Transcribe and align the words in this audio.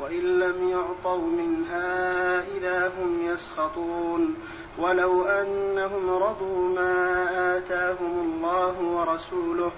وإن 0.00 0.38
لم 0.40 0.68
يعطوا 0.68 1.26
منها 1.26 2.40
إذا 2.56 2.92
هم 2.98 3.26
يسخطون. 3.26 4.36
ولو 4.78 5.24
أنهم 5.24 6.10
رضوا 6.10 6.68
ما 6.68 6.96
آتاهم 7.56 8.14
الله 8.20 8.80
ورسوله 8.80 9.72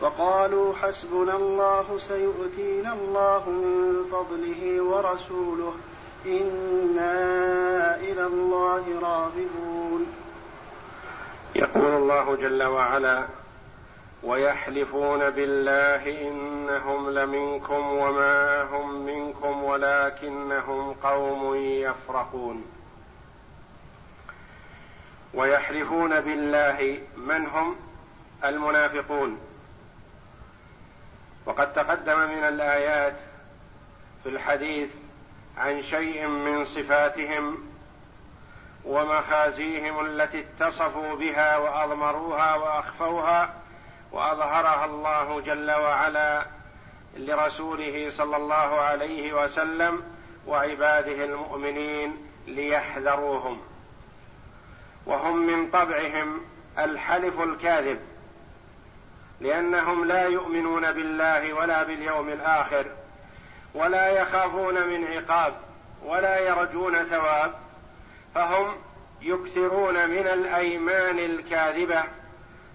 وقالوا 0.00 0.74
حسبنا 0.74 1.36
الله 1.36 1.98
سيؤتينا 1.98 2.92
الله 2.92 3.50
من 3.50 4.04
فضله 4.12 4.82
ورسوله 4.82 5.74
إنا 6.26 7.16
إلى 7.96 8.26
الله 8.26 9.00
راغبون. 9.02 10.06
يقول 11.54 11.92
الله 12.02 12.36
جل 12.36 12.62
وعلا 12.62 13.26
ويحلفون 14.22 15.30
بالله 15.30 16.28
إنهم 16.28 17.10
لمنكم 17.10 17.92
وما 17.92 18.62
هم 18.62 19.06
منكم 19.06 19.64
ولكنهم 19.64 20.92
قوم 20.92 21.54
يفرحون. 21.56 22.64
ويحلفون 25.34 26.20
بالله 26.20 26.98
من 27.16 27.46
هم؟ 27.46 27.76
المنافقون. 28.44 29.38
وقد 31.46 31.72
تقدم 31.72 32.18
من 32.18 32.44
الآيات 32.44 33.16
في 34.22 34.28
الحديث 34.28 34.90
عن 35.58 35.82
شيء 35.82 36.26
من 36.26 36.64
صفاتهم 36.64 37.58
ومخازيهم 38.84 40.06
التي 40.06 40.40
اتصفوا 40.40 41.14
بها 41.16 41.56
وأضمروها 41.56 42.54
وأخفوها 42.54 43.54
وأظهرها 44.12 44.84
الله 44.84 45.40
جل 45.40 45.70
وعلا 45.70 46.46
لرسوله 47.16 48.10
صلى 48.10 48.36
الله 48.36 48.80
عليه 48.80 49.44
وسلم 49.44 50.02
وعباده 50.46 51.24
المؤمنين 51.24 52.16
ليحذروهم. 52.46 53.60
وهم 55.06 55.46
من 55.46 55.70
طبعهم 55.70 56.40
الحلف 56.78 57.40
الكاذب 57.40 57.98
لأنهم 59.40 60.04
لا 60.04 60.22
يؤمنون 60.22 60.92
بالله 60.92 61.52
ولا 61.52 61.82
باليوم 61.82 62.28
الآخر 62.28 62.86
ولا 63.74 64.08
يخافون 64.08 64.86
من 64.86 65.04
عقاب 65.04 65.54
ولا 66.04 66.38
يرجون 66.38 67.04
ثواب 67.04 67.54
فهم 68.34 68.76
يكثرون 69.22 70.08
من 70.08 70.26
الأيمان 70.26 71.18
الكاذبة. 71.18 72.02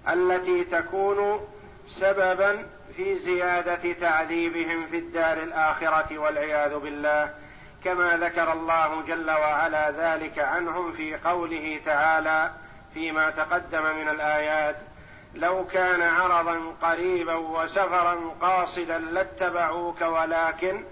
التي 0.09 0.63
تكون 0.63 1.47
سببا 1.87 2.65
في 2.95 3.19
زيادة 3.19 3.93
تعذيبهم 3.93 4.87
في 4.87 4.97
الدار 4.97 5.37
الآخرة 5.37 6.17
والعياذ 6.17 6.79
بالله. 6.79 7.33
كما 7.83 8.17
ذكر 8.17 8.53
الله 8.53 9.01
جل 9.07 9.31
وعلا 9.31 9.91
ذلك 9.91 10.39
عنهم 10.39 10.91
في 10.91 11.15
قوله 11.15 11.79
تعالى 11.85 12.51
فيما 12.93 13.29
تقدم 13.29 13.95
من 13.95 14.09
الآيات 14.09 14.75
لو 15.35 15.65
كان 15.65 16.01
عرضا 16.01 16.73
قريبا 16.81 17.33
وسفرا 17.35 18.17
قاصدا 18.41 18.97
لاتبعوك 18.97 20.01
ولكن 20.01 20.83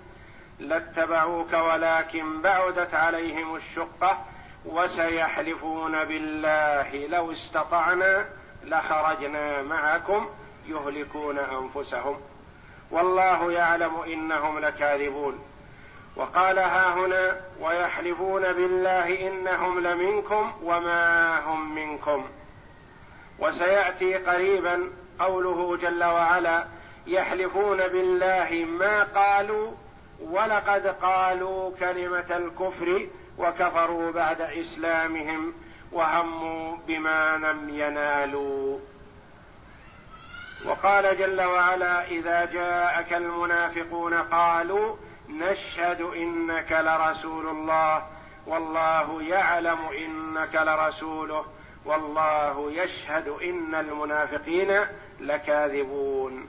لاتبعوك 0.59 1.53
ولكن 1.53 2.41
بعدت 2.41 2.93
عليهم 2.93 3.55
الشقة 3.55 4.25
وسيحلفون 4.65 6.03
بالله 6.05 7.07
لو 7.07 7.31
استطعنا 7.31 8.25
لخرجنا 8.63 9.61
معكم 9.61 10.29
يهلكون 10.67 11.39
أنفسهم. 11.39 12.21
والله 12.91 13.51
يعلم 13.51 14.01
إنهم 14.01 14.59
لكاذبون. 14.59 15.39
وقال 16.15 16.59
ها 16.59 16.93
هنا 16.93 17.41
ويحلفون 17.61 18.53
بالله 18.53 19.27
إنهم 19.27 19.79
لمنكم 19.79 20.53
وما 20.63 21.39
هم 21.39 21.75
منكم. 21.75 22.27
وسيأتي 23.39 24.15
قريبا 24.15 24.89
قوله 25.19 25.77
جل 25.77 26.03
وعلا 26.03 26.65
يحلفون 27.07 27.77
بالله 27.77 28.65
ما 28.69 29.03
قالوا 29.03 29.71
ولقد 30.21 30.87
قالوا 30.87 31.71
كلمة 31.79 32.37
الكفر 32.37 33.07
وكفروا 33.37 34.11
بعد 34.11 34.41
إسلامهم. 34.41 35.53
وهموا 35.91 36.77
بما 36.87 37.37
لم 37.37 37.69
ينالوا. 37.69 38.79
وقال 40.65 41.17
جل 41.17 41.41
وعلا 41.41 42.07
إذا 42.07 42.45
جاءك 42.45 43.13
المنافقون 43.13 44.13
قالوا 44.13 44.95
نشهد 45.29 46.01
إنك 46.01 46.71
لرسول 46.71 47.47
الله 47.47 48.07
والله 48.47 49.23
يعلم 49.23 49.79
إنك 49.97 50.55
لرسوله 50.55 51.45
والله 51.85 52.71
يشهد 52.71 53.27
إن 53.27 53.75
المنافقين 53.75 54.85
لكاذبون. 55.19 56.47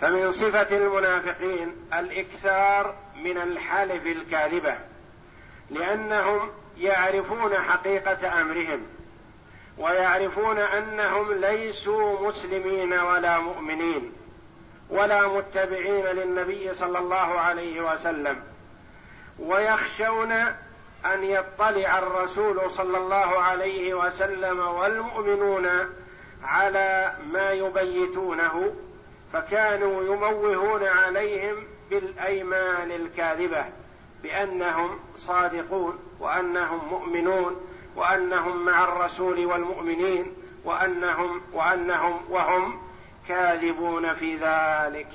فمن 0.00 0.32
صفة 0.32 0.76
المنافقين 0.76 1.88
الإكثار 1.98 2.94
من 3.16 3.36
الحلف 3.36 4.06
الكاذبة 4.06 4.74
لأنهم 5.70 6.50
يعرفون 6.78 7.54
حقيقة 7.54 8.40
أمرهم 8.40 8.86
ويعرفون 9.78 10.58
أنهم 10.58 11.32
ليسوا 11.32 12.28
مسلمين 12.28 12.92
ولا 12.92 13.38
مؤمنين 13.38 14.12
ولا 14.90 15.28
متبعين 15.28 16.04
للنبي 16.04 16.74
صلى 16.74 16.98
الله 16.98 17.40
عليه 17.40 17.92
وسلم 17.92 18.42
ويخشون 19.38 20.32
أن 21.04 21.24
يطلع 21.24 21.98
الرسول 21.98 22.70
صلى 22.70 22.98
الله 22.98 23.38
عليه 23.38 23.94
وسلم 23.94 24.58
والمؤمنون 24.58 25.66
على 26.42 27.12
ما 27.32 27.52
يبيتونه 27.52 28.74
فكانوا 29.32 30.04
يموهون 30.04 30.84
عليهم 30.84 31.66
بالأيمان 31.90 32.90
الكاذبة 32.90 33.64
بأنهم 34.22 34.98
صادقون. 35.16 35.98
وأنهم 36.20 36.88
مؤمنون 36.88 37.60
وأنهم 37.96 38.64
مع 38.64 38.84
الرسول 38.84 39.46
والمؤمنين 39.46 40.34
وأنهم 40.64 41.40
وأنهم 41.52 42.20
وهم 42.28 42.80
كاذبون 43.28 44.14
في 44.14 44.36
ذلك. 44.36 45.08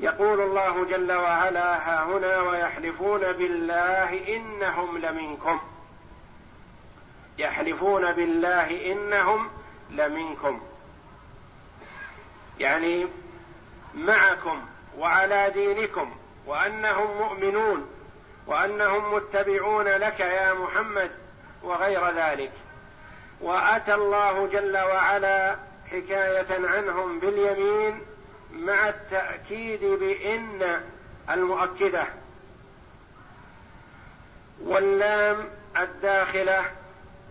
يقول 0.00 0.40
الله 0.40 0.84
جل 0.84 1.12
وعلا 1.12 1.76
ها 1.76 2.04
هنا 2.04 2.40
ويحلفون 2.40 3.32
بالله 3.32 4.36
إنهم 4.36 4.98
لمنكم. 4.98 5.60
يحلفون 7.38 8.12
بالله 8.12 8.92
إنهم 8.92 9.48
لمنكم. 9.90 10.60
يعني 12.58 13.06
معكم 13.94 14.60
وعلى 14.98 15.50
دينكم 15.50 16.10
وأنهم 16.46 17.16
مؤمنون. 17.18 17.86
وأنهم 18.46 19.14
متبعون 19.14 19.88
لك 19.88 20.20
يا 20.20 20.54
محمد 20.54 21.10
وغير 21.62 22.10
ذلك. 22.10 22.52
وأتى 23.40 23.94
الله 23.94 24.46
جل 24.46 24.78
وعلا 24.78 25.56
حكاية 25.90 26.68
عنهم 26.68 27.18
باليمين 27.18 28.00
مع 28.52 28.88
التأكيد 28.88 29.84
بإن 29.84 30.80
المؤكدة 31.30 32.04
واللام 34.64 35.48
الداخلة 35.78 36.64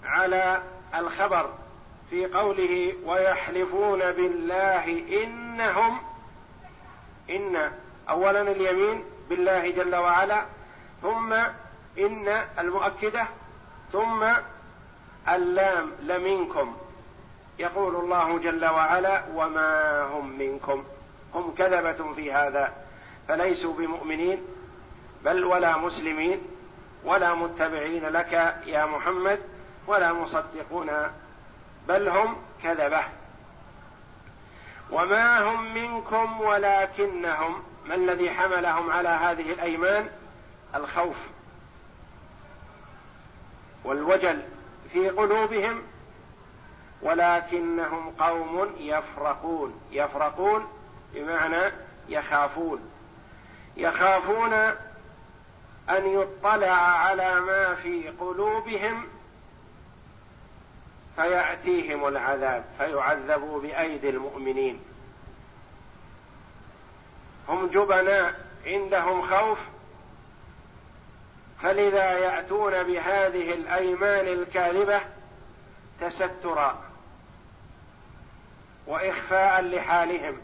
على 0.04 0.62
الخبر 0.96 1.54
في 2.10 2.26
قوله 2.26 2.94
ويحلفون 3.06 4.00
بالله 4.00 5.04
إنهم 5.24 5.98
إن 7.30 7.72
اولا 8.10 8.42
اليمين 8.42 9.04
بالله 9.30 9.70
جل 9.70 9.96
وعلا 9.96 10.46
ثم 11.02 11.34
إن 12.00 12.28
المؤكدة 12.60 13.28
ثم 13.92 14.26
اللام 15.30 15.92
لمنكم. 16.02 16.78
يقول 17.60 17.96
الله 17.96 18.40
جل 18.40 18.66
وعلا 18.66 19.24
وما 19.36 20.02
هم 20.04 20.38
منكم. 20.40 20.84
هم 21.36 21.54
كذبة 21.58 22.14
في 22.14 22.34
هذا. 22.34 22.74
فليسوا 23.28 23.74
بمؤمنين 23.74 24.46
بل 25.26 25.46
ولا 25.46 25.78
مسلمين 25.78 26.42
ولا 27.04 27.36
متبعين 27.36 28.06
لك 28.06 28.34
يا 28.66 28.86
محمد 28.86 29.40
ولا 29.88 30.14
مصدقون 30.14 30.92
بل 31.88 32.10
هم 32.10 32.36
كذبة. 32.64 33.04
وما 34.92 35.52
هم 35.52 35.74
منكم 35.74 36.42
ولكنهم 36.42 37.64
ما 37.86 37.96
الذي 37.96 38.30
حملهم 38.30 38.92
على 38.92 39.10
هذه 39.10 39.54
الأيمان؟ 39.54 40.10
الخوف 40.76 41.18
والوجل 43.84 44.42
في 44.90 45.10
قلوبهم 45.10 45.82
ولكنهم 47.02 48.10
قوم 48.10 48.76
يفرقون 48.78 49.82
يفرقون 49.92 50.68
بمعنى 51.14 51.72
يخافون. 52.10 52.92
يخافون 53.78 54.54
أن 55.90 56.06
يطلع 56.06 56.72
على 56.72 57.40
ما 57.40 57.76
في 57.76 58.10
قلوبهم 58.10 59.08
فيأتيهم 61.16 62.08
العذاب 62.08 62.64
فيعذبوا 62.78 63.62
بأيدي 63.62 64.10
المؤمنين. 64.10 64.80
هم 67.50 67.68
جبناء 67.68 68.46
عندهم 68.66 69.22
خوف 69.22 69.60
فلذا 71.62 72.12
يأتون 72.12 72.84
بهذه 72.84 73.54
الأيمان 73.54 74.28
الكاذبة 74.28 75.02
تسترا 76.02 76.82
وإخفاء 78.88 79.62
لحالهم. 79.62 80.38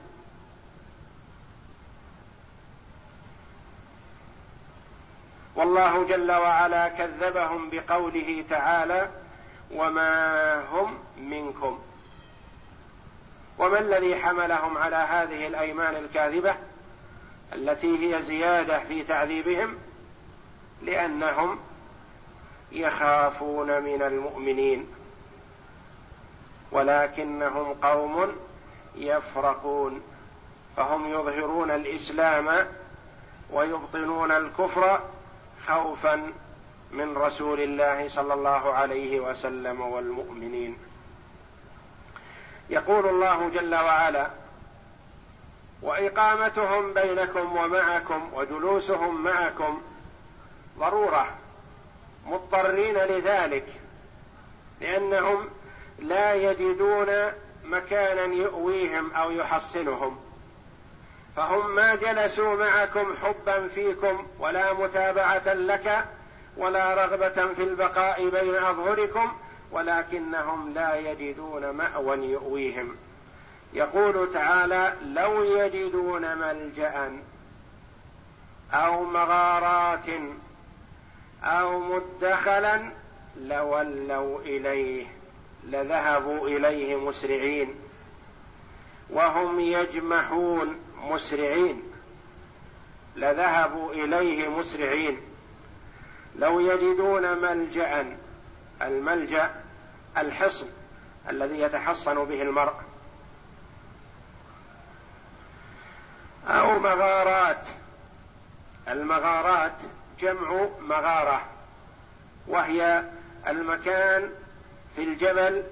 والله 5.56 6.08
جل 6.08 6.32
وعلا 6.32 6.90
كذبهم 6.90 7.70
بقوله 7.70 8.46
تعالى 8.50 9.10
وما 9.72 10.62
هم 10.62 11.00
منكم. 11.18 11.80
وما 13.58 13.80
الذي 13.80 14.16
حملهم 14.16 14.78
على 14.78 14.96
هذه 14.96 15.48
الأيمان 15.48 15.96
الكاذبة 15.96 16.56
التي 17.54 18.16
هي 18.16 18.22
زيادة 18.22 18.80
في 18.80 19.04
تعذيبهم؟ 19.04 19.78
لأنهم 20.82 21.60
يخافون 22.72 23.82
من 23.82 24.02
المؤمنين 24.02 24.88
ولكنهم 26.72 27.74
قوم 27.74 28.36
يفرقون 28.96 30.02
فهم 30.78 31.14
يظهرون 31.14 31.72
الإسلام 31.72 32.68
ويبطنون 33.52 34.32
الكفر 34.32 35.02
خوفا 35.68 36.34
من 36.92 37.18
رسول 37.18 37.60
الله 37.60 38.10
صلى 38.10 38.34
الله 38.34 38.74
عليه 38.74 39.20
وسلم 39.20 39.82
والمؤمنين. 39.82 40.78
يقول 42.70 43.06
الله 43.06 43.50
جل 43.50 43.76
وعلا 43.76 44.30
وإقامتهم 45.82 46.94
بينكم 46.94 47.58
ومعكم 47.58 48.30
وجلوسهم 48.34 49.24
معكم 49.24 49.82
ضرورة 50.80 51.28
مضطرين 52.26 52.98
لذلك 52.98 53.66
لأنهم 54.82 55.50
لا 56.00 56.34
يجدون 56.34 57.08
مكانا 57.64 58.36
يؤويهم 58.36 59.12
أو 59.12 59.32
يحصنهم. 59.32 60.20
فهم 61.36 61.76
ما 61.76 61.96
جلسوا 61.96 62.56
معكم 62.56 63.16
حبا 63.16 63.68
فيكم 63.68 64.28
ولا 64.40 64.74
متابعة 64.74 65.54
لك 65.54 66.06
ولا 66.58 67.06
رغبة 67.06 67.54
في 67.54 67.64
البقاء 67.64 68.30
بين 68.30 68.56
أظهركم 68.56 69.32
ولكنهم 69.72 70.74
لا 70.74 70.96
يجدون 70.96 71.70
مأوى 71.70 72.18
يؤويهم. 72.18 72.96
يقول 73.74 74.32
تعالى 74.34 74.94
لو 75.06 75.44
يجدون 75.44 76.38
ملجأ 76.38 77.12
أو 78.74 79.04
مغارات 79.04 80.06
أو 81.44 81.80
مدخلا 81.80 82.92
لولوا 83.38 84.42
إليه 84.42 85.08
لذهبوا 85.64 86.48
إليه 86.48 86.96
مسرعين. 86.96 87.76
وهم 89.10 89.60
يجمحون 89.60 90.80
مسرعين 90.98 91.84
لذهبوا 93.16 93.94
إليه 93.94 94.48
مسرعين. 94.48 95.22
لو 96.36 96.60
يجدون 96.60 97.38
ملجأ 97.38 98.18
الملجأ 98.82 99.64
الحصن 100.18 100.68
الذي 101.30 101.60
يتحصن 101.60 102.26
به 102.26 102.42
المرء. 102.42 102.74
أو 106.48 106.80
مغارات 106.80 107.68
المغارات 108.88 109.76
جمع 110.20 110.68
مغارة 110.80 111.46
وهي 112.48 113.04
المكان 113.48 114.30
في 114.96 115.04
الجبل 115.04 115.64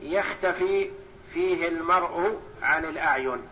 يختفي 0.00 0.90
فيه 1.32 1.68
المرء 1.68 2.40
عن 2.62 2.84
الأعين. 2.84 3.42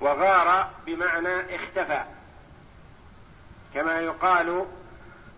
وغار 0.00 0.70
بمعنى 0.86 1.54
اختفى 1.54 2.04
كما 3.74 4.00
يقال 4.00 4.66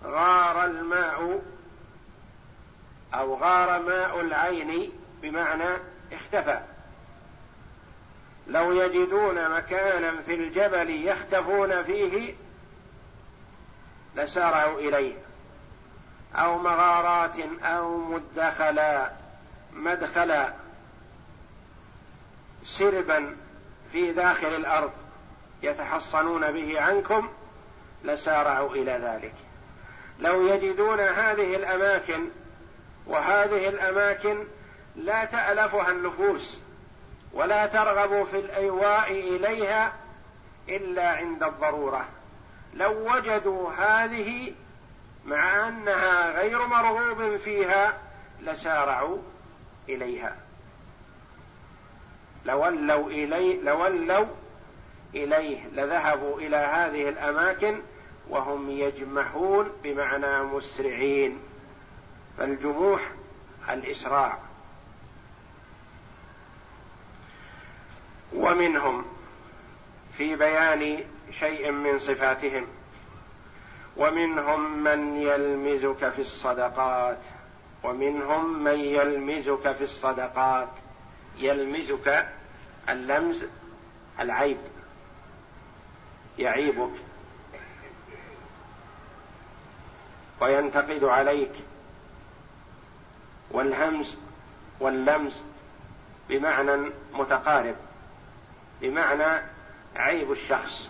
غار 0.05 0.65
الماء 0.65 1.43
أو 3.15 3.35
غار 3.35 3.83
ماء 3.83 4.21
العين 4.21 4.93
بمعنى 5.23 5.69
اختفى. 6.13 6.61
لو 8.47 8.73
يجدون 8.73 9.51
مكانا 9.51 10.23
في 10.23 10.35
الجبل 10.35 10.91
يختفون 10.91 11.83
فيه 11.83 12.35
لسارعوا 14.17 14.81
إليه. 14.81 15.15
أو 16.35 16.59
مغارات 16.59 17.37
أو 17.63 17.97
مدخلا 17.97 19.11
مدخلا 19.73 20.53
سربا 22.63 23.37
في 23.93 24.13
داخل 24.13 24.49
الأرض 24.49 24.93
يتحصنون 25.63 26.53
به 26.53 26.81
عنكم 26.81 27.29
لسارعوا 28.05 28.75
إلى 28.75 28.93
ذلك. 28.93 29.35
لو 30.21 30.47
يجدون 30.47 31.01
هذه 31.01 31.57
الأماكن 31.57 32.29
وهذه 33.07 33.69
الأماكن 33.69 34.45
لا 34.97 35.25
تألفها 35.25 35.91
النفوس 35.91 36.59
ولا 37.33 37.67
ترغب 37.67 38.27
في 38.27 38.39
الإيواء 38.39 39.13
إليها 39.13 39.93
إلا 40.69 41.11
عند 41.11 41.43
الضرورة. 41.43 42.09
لو 42.75 43.15
وجدوا 43.15 43.71
هذه 43.73 44.53
مع 45.25 45.69
أنها 45.69 46.31
غير 46.31 46.67
مرغوب 46.67 47.37
فيها 47.37 47.99
لسارعوا 48.41 49.19
إليها. 49.89 50.37
لولوا 52.45 53.11
إليه 53.11 53.63
لولوا 53.63 54.27
إليه 55.15 55.67
لذهبوا 55.67 56.41
إلى 56.41 56.57
هذه 56.57 57.09
الأماكن 57.09 57.81
وهم 58.29 58.71
يجمحون 58.71 59.73
بمعنى 59.83 60.43
مسرعين. 60.43 61.39
فالجموح 62.39 63.11
الإسراع. 63.71 64.39
ومنهم 68.35 69.05
في 70.17 70.37
بيان 70.37 71.05
شيء 71.39 71.71
من 71.71 71.99
صفاتهم. 71.99 72.67
ومنهم 73.97 74.79
من 74.79 75.17
يلمزك 75.17 76.09
في 76.09 76.19
الصدقات. 76.19 77.19
ومنهم 77.85 78.63
من 78.65 78.79
يلمزك 78.79 79.73
في 79.73 79.85
الصدقات. 79.85 80.69
يلمزك 81.39 82.29
اللمز 82.89 83.45
العيب. 84.21 84.59
يعيبك. 86.39 86.93
وينتقد 90.41 91.05
عليك. 91.05 91.53
والهمز 93.51 94.17
واللمز 94.81 95.41
بمعنى 96.29 96.91
متقارب. 97.13 97.77
بمعنى 98.81 99.43
عيب 99.97 100.33
الشخص. 100.33 100.89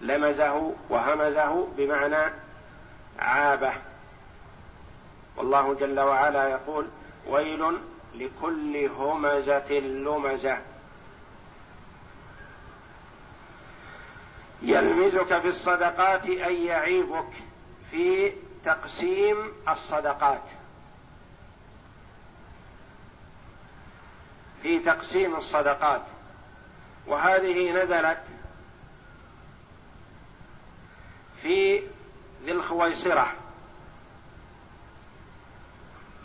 لمزه 0.00 0.74
وهمزه 0.88 1.68
بمعنى 1.76 2.32
عابه. 3.18 3.72
والله 5.36 5.74
جل 5.74 6.00
وعلا 6.00 6.48
يقول 6.48 6.88
ويل 7.26 7.78
لكل 8.14 8.90
همزة 8.98 9.72
لمزة. 9.72 10.58
يلمزك 14.62 15.38
في 15.38 15.48
الصدقات 15.48 16.26
أي 16.26 16.64
يعيبك 16.64 17.28
في 17.90 18.32
تقسيم 18.64 19.52
الصدقات. 19.68 20.42
في 24.62 24.78
تقسيم 24.78 25.36
الصدقات. 25.36 26.02
وهذه 27.06 27.72
نزلت 27.72 28.22
في 31.42 31.82
ذي 32.44 32.52
الخويصرة. 32.52 33.32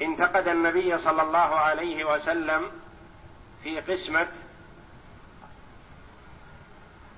انتقد 0.01 0.47
النبي 0.47 0.97
صلى 0.97 1.21
الله 1.21 1.37
عليه 1.55 2.13
وسلم 2.13 2.71
في 3.63 3.79
قسمة 3.79 4.27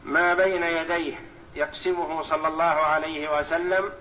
ما 0.04 0.34
بين 0.34 0.64
يديه 0.64 1.16
يقسمه 1.56 2.24
صلى 2.24 2.48
الله 2.48 2.64
عليه 2.64 3.40
وسلم 3.40 3.92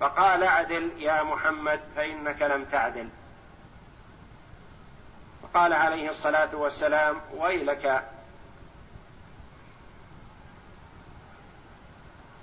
فقال 0.00 0.42
اعدل 0.42 0.90
يا 0.98 1.22
محمد 1.22 1.80
فإنك 1.96 2.42
لم 2.42 2.64
تعدل. 2.64 3.08
فقال 5.42 5.72
عليه 5.72 6.10
الصلاة 6.10 6.56
والسلام 6.56 7.20
ويلك 7.36 8.04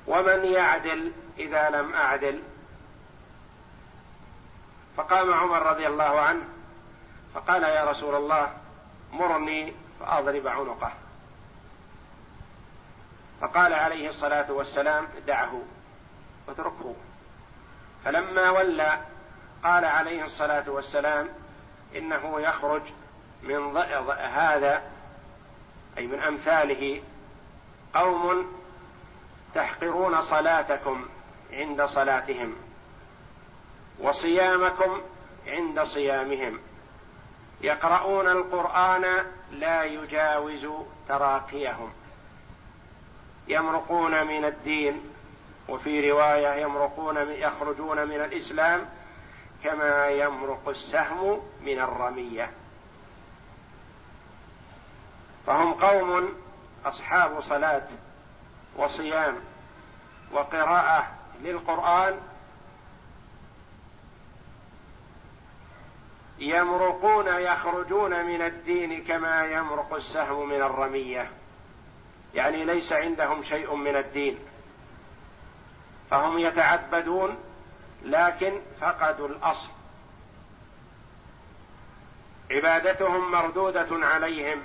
ومن 0.08 0.46
يعدل 0.46 1.12
إذا 1.40 1.70
لم 1.70 1.94
أعدل. 1.94 2.42
فقام 4.98 5.34
عمر 5.34 5.62
رضي 5.62 5.88
الله 5.88 6.20
عنه 6.20 6.44
فقال 7.34 7.64
يا 7.64 7.92
رسول 7.92 8.16
الله 8.16 8.54
مرني 9.12 9.74
فأضرب 10.00 10.48
عنقه. 10.48 10.92
فقال 13.42 13.74
عليه 13.74 14.10
الصلاة 14.10 14.52
والسلام 14.52 15.08
دعه 15.28 15.62
واتركه. 16.48 16.96
فلما 18.06 18.50
ولى 18.50 19.00
قال 19.64 19.86
عليه 19.86 20.26
الصلاة 20.26 20.70
والسلام 20.70 21.30
إنه 21.96 22.42
يخرج 22.42 22.82
من 23.44 23.78
هذا 24.18 24.82
أي 25.98 26.08
من 26.08 26.20
أمثاله 26.20 27.02
قوم 27.94 28.54
تحقرون 29.56 30.22
صلاتكم 30.22 31.06
عند 31.52 31.86
صلاتهم 31.86 32.56
وصيامكم 34.00 35.02
عند 35.48 35.84
صيامهم. 35.84 36.60
يقرؤون 37.62 38.28
القرآن 38.28 39.26
لا 39.52 39.84
يجاوز 39.84 40.68
تراقيهم. 41.08 41.94
يمرقون 43.48 44.28
من 44.28 44.46
الدين 44.46 45.02
وفي 45.70 46.12
رواية 46.12 46.62
يمرقون 46.62 47.18
يخرجون 47.18 48.08
من 48.08 48.22
الإسلام 48.22 48.90
كما 49.64 50.08
يمرق 50.08 50.70
السهم 50.70 51.42
من 51.62 51.80
الرمية. 51.80 52.52
فهم 55.48 55.74
قوم 55.74 56.34
أصحاب 56.86 57.42
صلاة. 57.42 57.88
وصيام 58.78 59.36
وقراءة 60.32 61.12
للقرآن 61.42 62.20
يمرقون 66.40 67.28
يخرجون 67.28 68.26
من 68.26 68.42
الدين 68.42 69.04
كما 69.04 69.44
يمرق 69.44 69.94
السهم 69.94 70.50
من 70.50 70.62
الرمية. 70.62 71.32
يعني 72.36 72.66
ليس 72.66 72.94
عندهم 72.94 73.44
شيء 73.44 73.76
من 73.76 73.96
الدين. 73.96 74.40
فهم 76.10 76.40
يتعبدون 76.40 77.38
لكن 78.04 78.62
فقدوا 78.82 79.28
الأصل. 79.28 79.70
عبادتهم 82.52 83.32
مردودة 83.32 83.88
عليهم. 84.06 84.62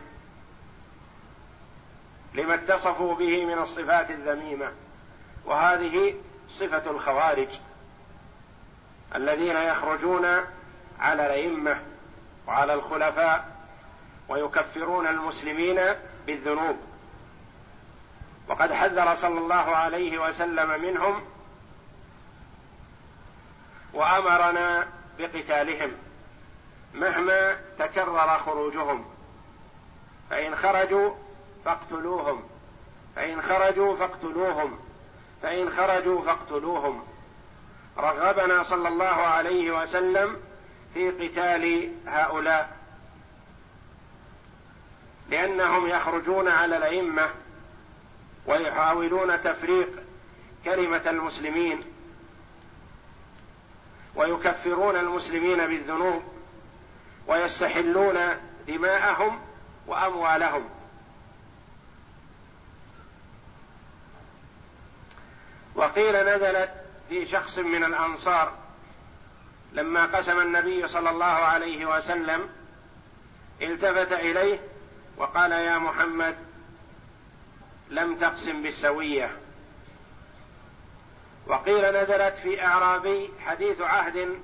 لما 2.34 2.54
اتصفوا 2.54 3.14
به 3.14 3.44
من 3.44 3.58
الصفات 3.58 4.10
الذميمة 4.10 4.72
وهذه 5.44 6.14
صفة 6.50 6.90
الخوارج 6.90 7.48
الذين 9.14 9.56
يخرجون 9.56 10.26
على 11.00 11.26
الأئمة 11.26 11.80
وعلى 12.46 12.74
الخلفاء 12.74 13.56
ويكفرون 14.28 15.06
المسلمين 15.06 15.80
بالذنوب. 16.26 16.76
وقد 18.48 18.72
حذر 18.72 19.14
صلى 19.14 19.38
الله 19.38 19.76
عليه 19.76 20.28
وسلم 20.28 20.80
منهم 20.82 21.24
وأمرنا 23.94 24.88
بقتالهم 25.18 25.92
مهما 26.94 27.56
تكرر 27.78 28.38
خروجهم. 28.38 29.04
فإن 30.30 30.56
خرجوا 30.56 31.14
فاقتلوهم. 31.68 32.42
فإن 33.16 33.42
خرجوا 33.42 33.96
فاقتلوهم. 33.96 34.78
فإن 35.42 35.70
خرجوا 35.70 36.22
فاقتلوهم. 36.22 37.04
رغبنا 37.98 38.62
صلى 38.62 38.88
الله 38.88 39.04
عليه 39.04 39.82
وسلم 39.82 40.36
في 40.94 41.10
قتال 41.10 41.92
هؤلاء. 42.06 42.76
لأنهم 45.30 45.86
يخرجون 45.86 46.48
على 46.48 46.76
الأئمة 46.76 47.30
ويحاولون 48.46 49.42
تفريق 49.42 49.88
كلمة 50.64 51.02
المسلمين 51.06 51.82
ويكفرون 54.16 54.96
المسلمين 54.96 55.66
بالذنوب 55.66 56.22
ويستحلون 57.26 58.18
دماءهم 58.68 59.40
وأموالهم. 59.86 60.77
وقيل 65.78 66.26
نزلت 66.26 66.70
في 67.08 67.26
شخص 67.26 67.58
من 67.58 67.84
الأنصار 67.84 68.52
لما 69.72 70.06
قسم 70.06 70.40
النبي 70.40 70.88
صلى 70.88 71.10
الله 71.10 71.24
عليه 71.24 71.86
وسلم 71.96 72.48
التفت 73.62 74.12
إليه 74.12 74.60
وقال 75.16 75.52
يا 75.52 75.78
محمد 75.78 76.36
لم 77.90 78.16
تقسم 78.16 78.62
بالسوية. 78.62 79.30
وقيل 81.46 82.02
نزلت 82.02 82.34
في 82.42 82.64
إعرابي 82.64 83.30
حديث 83.46 83.80
عهد 83.80 84.38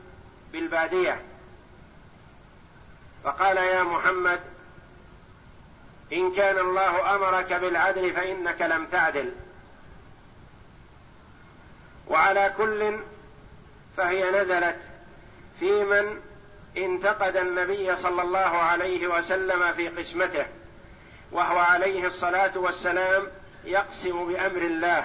بالبادية. 0.53 1.23
فقال 3.25 3.57
يا 3.57 3.83
محمد 3.83 4.41
إن 6.13 6.33
كان 6.33 6.59
الله 6.59 7.15
أمرك 7.15 7.53
بالعدل 7.53 8.13
فإنك 8.13 8.63
لم 8.63 8.87
تعدل. 8.87 9.33
وعلى 12.09 12.53
كل 12.57 12.99
فهي 13.97 14.31
نزلت 14.31 14.77
في 15.61 15.85
من 15.85 16.21
انتقد 16.77 17.37
النبي 17.37 17.97
صلى 17.97 18.23
الله 18.23 18.39
عليه 18.39 19.07
وسلم 19.07 19.73
في 19.73 19.89
قسمته 19.89 20.47
وهو 21.33 21.59
عليه 21.59 22.07
الصلاة 22.07 22.53
والسلام 22.59 23.27
يقسم 23.65 24.27
بأمر 24.27 24.63
الله 24.63 25.05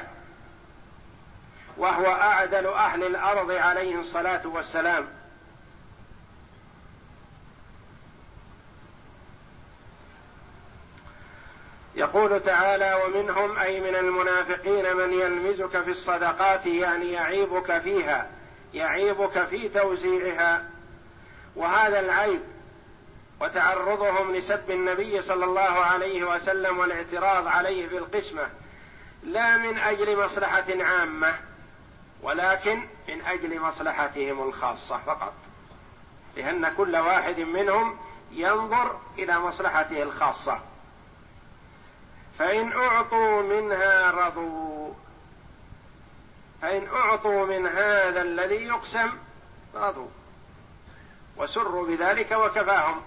وهو 1.78 2.06
أعدل 2.12 2.68
أهل 2.68 3.04
الأرض 3.04 3.52
عليه 3.52 4.00
الصلاة 4.00 4.48
والسلام. 4.48 5.08
يقول 12.00 12.44
تعالى 12.44 13.02
ومنهم 13.06 13.58
أي 13.58 13.80
من 13.80 13.96
المنافقين 13.96 14.96
من 14.96 15.14
يلمزك 15.14 15.82
في 15.82 15.92
الصدقات 15.92 16.66
يعني 16.66 17.12
يعيبك 17.12 17.80
فيها 17.80 18.30
يعيبك 18.74 19.46
في 19.46 19.70
توزيعها. 19.70 20.64
وهذا 21.56 22.00
العيب 22.00 22.42
وتعرضهم 23.42 24.36
لسب 24.36 24.72
النبي 24.72 25.22
صلى 25.22 25.46
الله 25.46 25.62
عليه 25.62 26.36
وسلم 26.36 26.80
والاعتراض 26.80 27.48
عليه 27.48 27.88
في 27.88 27.98
القسمة 27.98 28.50
لا 29.24 29.58
من 29.58 29.78
أجل 29.78 30.24
مصلحة 30.24 30.84
عامة 30.84 31.34
ولكن 32.22 32.88
من 33.08 33.22
أجل 33.22 33.60
مصلحتهم 33.60 34.48
الخاصة 34.48 34.98
فقط. 35.06 35.34
لأن 36.36 36.74
كل 36.78 36.96
واحد 36.96 37.40
منهم 37.40 37.98
ينظر 38.32 39.00
إلى 39.18 39.40
مصلحته 39.40 40.04
الخاصة. 40.04 40.69
فإن 42.40 42.74
أعطوا 42.74 43.42
منها 43.42 44.12
رضوا. 44.12 44.94
فإن 46.62 46.88
أعطوا 46.88 47.46
من 47.46 47.68
هذا 47.68 48.22
الذي 48.22 48.56
يقسم 48.56 49.10
رضوا. 49.76 50.08
وسروا 51.38 51.88
بذلك 51.88 52.32
وكفاهم. 52.32 53.02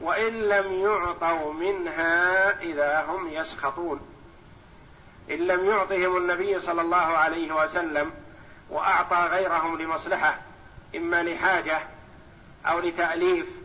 وإن 0.00 0.32
لم 0.32 0.72
يعطوا 0.72 1.52
منها 1.52 2.60
إذا 2.60 3.04
هم 3.04 3.28
يسخطون. 3.28 4.00
إن 5.30 5.38
لم 5.38 5.66
يعطهم 5.66 6.16
النبي 6.16 6.60
صلى 6.60 6.80
الله 6.80 6.96
عليه 6.96 7.52
وسلم 7.64 8.12
وأعطى 8.70 9.28
غيرهم 9.30 9.82
لمصلحة 9.82 10.38
إما 10.96 11.22
لحاجة 11.22 11.82
أو 12.66 12.80
لتأليف 12.80 13.61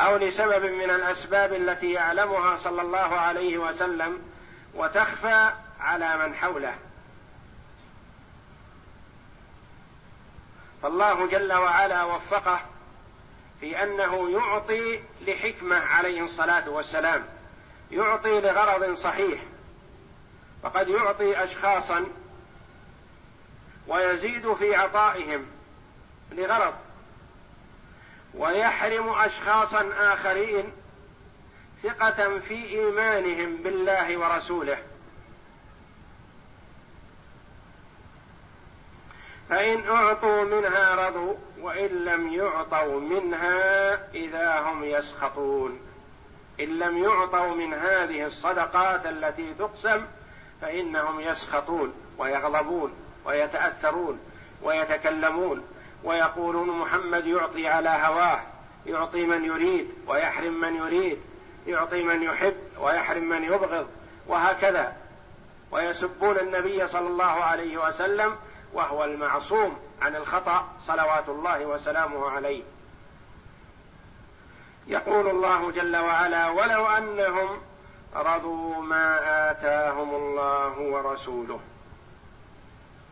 أو 0.00 0.16
لسبب 0.16 0.64
من 0.64 0.90
الأسباب 0.90 1.52
التي 1.52 1.92
يعلمها 1.92 2.56
صلى 2.56 2.82
الله 2.82 2.98
عليه 2.98 3.58
وسلم 3.58 4.22
وتخفى 4.74 5.52
على 5.80 6.16
من 6.16 6.34
حوله. 6.34 6.74
فالله 10.82 11.26
جل 11.26 11.52
وعلا 11.52 12.04
وفقه 12.04 12.60
في 13.60 13.82
أنه 13.82 14.30
يعطي 14.30 15.00
لحكمة 15.26 15.76
عليه 15.76 16.24
الصلاة 16.24 16.68
والسلام 16.70 17.24
يعطي 17.90 18.40
لغرض 18.40 18.94
صحيح 18.94 19.40
فقد 20.62 20.88
يعطي 20.88 21.44
اشخاصا 21.44 22.06
ويزيد 23.88 24.52
في 24.52 24.74
عطائهم 24.74 25.46
لغرض 26.32 26.74
ويحرم 28.34 29.08
اشخاصا 29.08 29.90
آخرين 29.98 30.72
ثقة 31.82 32.38
في 32.38 32.54
إيمانهم 32.54 33.56
بالله 33.56 34.18
ورسوله. 34.18 34.78
فإن 39.48 39.88
أعطوا 39.88 40.44
منها 40.44 41.08
رضوا 41.08 41.34
وإن 41.60 41.88
لم 41.88 42.32
يعطوا 42.32 43.00
منها 43.00 43.92
إذا 44.14 44.60
هم 44.60 44.84
يسخطون. 44.84 45.80
إن 46.60 46.78
لم 46.78 47.02
يعطوا 47.02 47.54
من 47.54 47.74
هذه 47.74 48.26
الصدقات 48.26 49.06
التي 49.06 49.54
تقسم 49.54 50.06
فإنهم 50.60 51.20
يسخطون 51.20 51.94
ويغضبون 52.18 52.92
ويتأثرون 53.24 54.20
ويتكلمون 54.62 55.62
ويقولون 56.04 56.68
محمد 56.78 57.26
يعطي 57.26 57.68
على 57.68 57.88
هواه 57.88 58.40
يعطي 58.86 59.26
من 59.26 59.44
يريد 59.44 59.94
ويحرم 60.06 60.60
من 60.60 60.76
يريد 60.76 61.18
يعطي 61.66 62.02
من 62.02 62.22
يحب 62.22 62.56
ويحرم 62.80 63.28
من 63.28 63.44
يبغض 63.44 63.88
وهكذا. 64.26 64.96
ويسبون 65.70 66.38
النبي 66.38 66.88
صلى 66.88 67.06
الله 67.06 67.24
عليه 67.24 67.88
وسلم 67.88 68.36
وهو 68.72 69.04
المعصوم 69.04 69.76
عن 70.02 70.16
الخطأ 70.16 70.68
صلوات 70.86 71.28
الله 71.28 71.66
وسلامه 71.66 72.30
عليه. 72.30 72.62
يقول 74.86 75.28
الله 75.28 75.70
جل 75.70 75.96
وعلا 75.96 76.48
ولو 76.48 76.86
أنهم 76.86 77.60
رضوا 78.16 78.82
ما 78.82 79.18
آتاهم 79.50 80.14
الله 80.14 80.78
ورسوله 80.78 81.60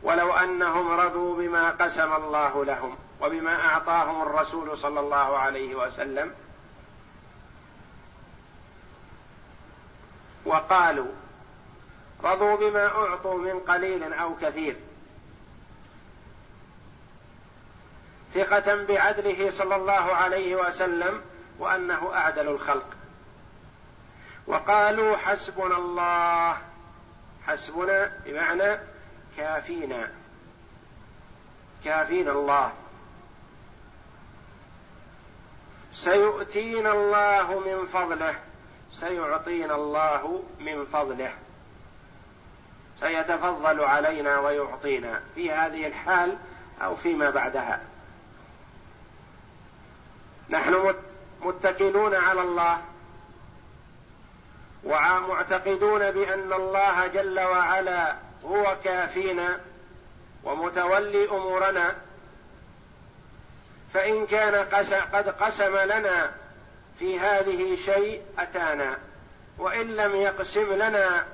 ولو 0.02 0.32
أنهم 0.32 0.90
رضوا 0.90 1.36
بما 1.36 1.70
قسم 1.70 2.12
الله 2.12 2.64
لهم 2.64 2.96
وبما 3.20 3.64
أعطاهم 3.64 4.22
الرسول 4.22 4.78
صلى 4.78 5.00
الله 5.00 5.38
عليه 5.38 5.74
وسلم 5.74 6.34
وقالوا 10.44 11.12
رضوا 12.24 12.56
بما 12.56 12.86
أعطوا 12.86 13.38
من 13.38 13.60
قليل 13.60 14.12
أو 14.12 14.36
كثير 14.36 14.76
ثقة 18.34 18.84
بعدله 18.84 19.50
صلى 19.50 19.76
الله 19.76 19.92
عليه 19.92 20.56
وسلم 20.56 21.22
وأنه 21.58 22.10
أعدل 22.14 22.48
الخلق 22.48 22.86
وقالوا 24.46 25.16
حسبنا 25.16 25.76
الله 25.76 26.56
حسبنا 27.46 28.12
بمعنى 28.24 28.78
كافينا. 29.40 30.10
كافينا 31.84 32.32
الله. 32.32 32.72
سيؤتينا 35.92 36.92
الله 36.92 37.60
من 37.60 37.86
فضله. 37.86 38.34
سيعطينا 38.92 39.74
الله 39.74 40.42
من 40.60 40.84
فضله. 40.84 41.34
سيتفضل 43.00 43.84
علينا 43.84 44.38
ويعطينا 44.38 45.20
في 45.34 45.52
هذه 45.52 45.86
الحال 45.86 46.36
أو 46.82 46.96
فيما 46.96 47.30
بعدها. 47.30 47.80
نحن 50.50 50.94
متكلون 51.40 52.14
على 52.14 52.42
الله. 52.42 52.82
ومعتقدون 54.84 56.10
بأن 56.10 56.52
الله 56.52 57.06
جل 57.06 57.40
وعلا 57.40 58.29
هو 58.44 58.76
كافينا 58.84 59.60
ومتولي 60.44 61.30
أمورنا. 61.30 61.96
فإن 63.94 64.26
كان 64.26 64.54
قد 65.12 65.28
قسم 65.28 65.76
لنا 65.76 66.30
في 66.98 67.18
هذه 67.20 67.76
شيء 67.76 68.22
أتانا. 68.38 68.98
وإن 69.58 69.96
لم 69.96 70.16
يقسم 70.16 70.72
لنا 70.72 71.26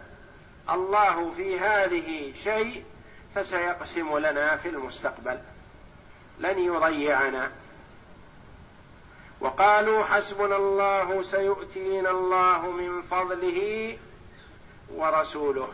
الله 0.71 1.33
في 1.37 1.61
هذه 1.61 2.33
شيء 2.45 2.85
فسيقسم 3.35 4.19
لنا 4.19 4.57
في 4.57 4.69
المستقبل. 4.69 5.39
لن 6.39 6.59
يضيعنا. 6.59 7.51
وقالوا 9.41 10.05
حسبنا 10.05 10.57
الله 10.57 11.23
سيؤتينا 11.23 12.11
الله 12.11 12.71
من 12.71 13.03
فضله 13.03 13.99
ورسوله. 14.95 15.69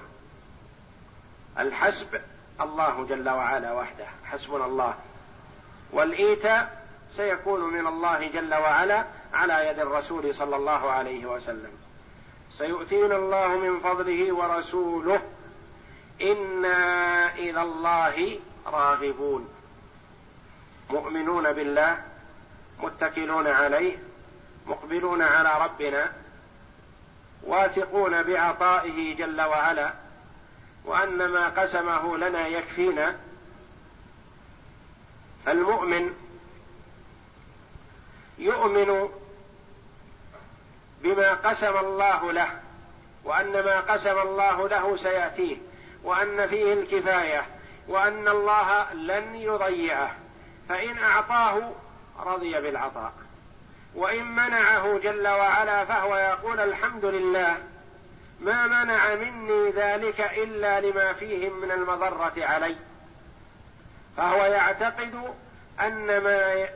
الحسب. 1.58 2.20
الله 2.60 3.06
جل 3.08 3.28
وعلا 3.28 3.72
وحده. 3.72 4.06
حسبنا 4.24 4.64
الله. 4.64 4.94
والايتاء 5.92 6.82
سيكون 7.16 7.60
من 7.60 7.86
الله 7.86 8.28
جل 8.28 8.54
وعلا 8.54 9.04
على 9.34 9.68
يد 9.68 9.78
الرسول 9.78 10.34
صلى 10.34 10.56
الله 10.56 10.90
عليه 10.90 11.26
وسلم. 11.26 11.70
سيؤتينا 12.50 13.16
الله 13.16 13.48
من 13.48 13.78
فضله 13.78 14.34
ورسوله. 14.34 15.22
إنا 16.22 17.34
إلى 17.34 17.62
الله 17.62 18.38
راغبون. 18.66 19.48
مؤمنون 20.90 21.52
بالله. 21.52 22.02
متكلون 22.78 23.46
عليه. 23.46 23.96
مقبلون 24.66 25.22
على 25.22 25.64
ربنا. 25.64 26.12
واثقون 27.42 28.22
بعطائه 28.22 29.16
جل 29.16 29.40
وعلا. 29.40 30.01
وأن 30.84 31.26
ما 31.28 31.48
قسمه 31.48 32.16
لنا 32.16 32.46
يكفينا 32.46 33.16
فالمؤمن 35.46 36.14
يؤمن 38.38 39.08
بما 41.02 41.34
قسم 41.34 41.76
الله 41.76 42.32
له 42.32 42.60
وأن 43.24 43.52
ما 43.64 43.80
قسم 43.80 44.18
الله 44.18 44.68
له 44.68 44.96
سيأتيه 44.96 45.56
وأن 46.04 46.46
فيه 46.46 46.72
الكفاية 46.72 47.46
وأن 47.88 48.28
الله 48.28 48.92
لن 48.92 49.34
يضيعه. 49.34 50.16
فإن 50.68 50.98
أعطاه 50.98 51.72
رضي 52.18 52.60
بالعطاء 52.60 53.12
وإن 53.94 54.32
منعه 54.32 54.98
جل 54.98 55.28
وعلا 55.28 55.84
فهو 55.84 56.16
يقول 56.16 56.60
الحمد 56.60 57.04
لله 57.04 57.56
ما 58.42 58.66
منع 58.66 59.14
مني 59.14 59.70
ذلك 59.70 60.20
إلا 60.20 60.80
لما 60.80 61.12
فيهم 61.12 61.60
من 61.60 61.70
المضرة 61.70 62.32
علي. 62.36 62.76
فهو 64.16 64.44
يعتقد 64.44 65.34
أن 65.80 66.18
ما 66.18 66.66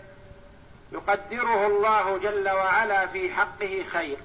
يقدره 0.93 1.67
الله 1.67 2.19
جل 2.19 2.49
وعلا 2.49 3.07
في 3.07 3.35
حقه 3.35 3.85
خير. 3.93 4.19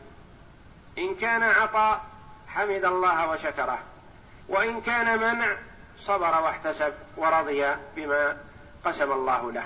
إن 0.97 1.15
كان 1.15 1.43
عطاء 1.43 2.01
حمد 2.47 2.85
الله 2.85 3.29
وشكره. 3.29 3.79
وإن 4.49 4.81
كان 4.81 5.19
منع 5.19 5.55
صبر 5.97 6.41
واحتسب 6.41 6.93
ورضي 7.17 7.75
بما 7.95 8.37
قسم 8.85 9.11
الله 9.11 9.51
له. 9.51 9.65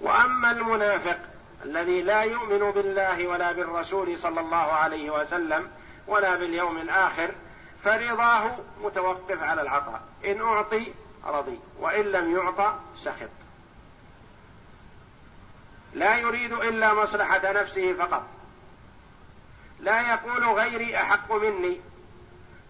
وأما 0.00 0.50
المنافق 0.50 1.18
الذي 1.64 2.02
لا 2.02 2.22
يؤمن 2.22 2.70
بالله 2.70 3.26
ولا 3.26 3.52
بالرسول 3.52 4.18
صلى 4.18 4.40
الله 4.40 4.56
عليه 4.56 5.10
وسلم 5.10 5.70
ولا 6.08 6.36
باليوم 6.36 6.78
الآخر 6.78 7.30
فرضاه 7.84 8.56
متوقف 8.82 9.42
على 9.42 9.62
العطاء. 9.62 10.00
إن 10.24 10.40
أعطي 10.40 10.92
رضي 11.24 11.58
وإن 11.78 12.04
لم 12.04 12.36
يعطى 12.36 12.74
سخط. 13.04 13.28
لا 15.94 16.16
يريد 16.16 16.52
إلا 16.52 16.94
مصلحة 16.94 17.52
نفسه 17.52 17.94
فقط. 17.94 18.22
لا 19.80 20.12
يقول 20.12 20.44
غيري 20.44 20.96
أحق 20.96 21.32
مني. 21.32 21.80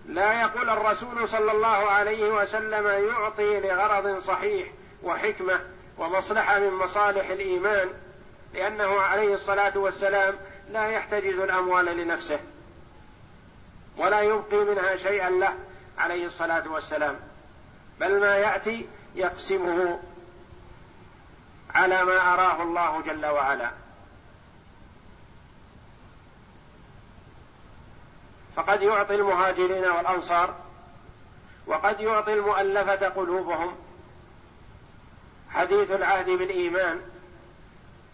لا 0.06 0.40
يقول 0.40 0.70
الرسول 0.70 1.28
صلى 1.28 1.52
الله 1.52 1.90
عليه 1.90 2.30
وسلم 2.30 2.86
يعطي 2.86 3.60
لغرض 3.60 4.18
صحيح 4.18 4.68
وحكمة 5.02 5.60
ومصلحة 5.98 6.58
من 6.58 6.72
مصالح 6.72 7.28
الإيمان 7.28 7.88
لأنه 8.54 9.00
عليه 9.00 9.34
الصلاة 9.34 9.78
والسلام 9.78 10.34
لا 10.70 10.86
يحتجز 10.86 11.38
الأموال 11.38 11.84
لنفسه. 11.84 12.40
ولا 13.98 14.20
يبقي 14.20 14.56
منها 14.56 14.96
شيئا 14.96 15.30
له 15.30 15.54
عليه 15.98 16.26
الصلاة 16.26 16.68
والسلام. 16.68 17.16
بل 18.00 18.20
ما 18.20 18.36
يأتي 18.36 18.86
يقسمه 19.14 20.00
على 21.74 22.04
ما 22.04 22.34
أراه 22.34 22.62
الله 22.62 23.02
جل 23.02 23.26
وعلا. 23.26 23.70
فقد 28.56 28.82
يعطي 28.82 29.14
المهاجرين 29.14 29.84
والأنصار 29.84 30.54
وقد 31.66 32.00
يعطي 32.00 32.32
المؤلفة 32.32 33.08
قلوبهم. 33.08 33.76
حديث 35.50 35.90
العهد 35.90 36.26
بالإيمان 36.26 37.00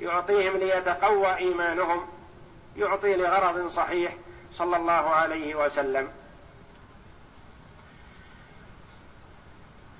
يعطيهم 0.00 0.56
ليتقوى 0.56 1.36
إيمانهم 1.36 2.06
يعطي 2.76 3.16
لغرض 3.16 3.68
صحيح. 3.68 4.16
صلى 4.54 4.76
الله 4.76 4.92
عليه 4.92 5.54
وسلم. 5.54 6.08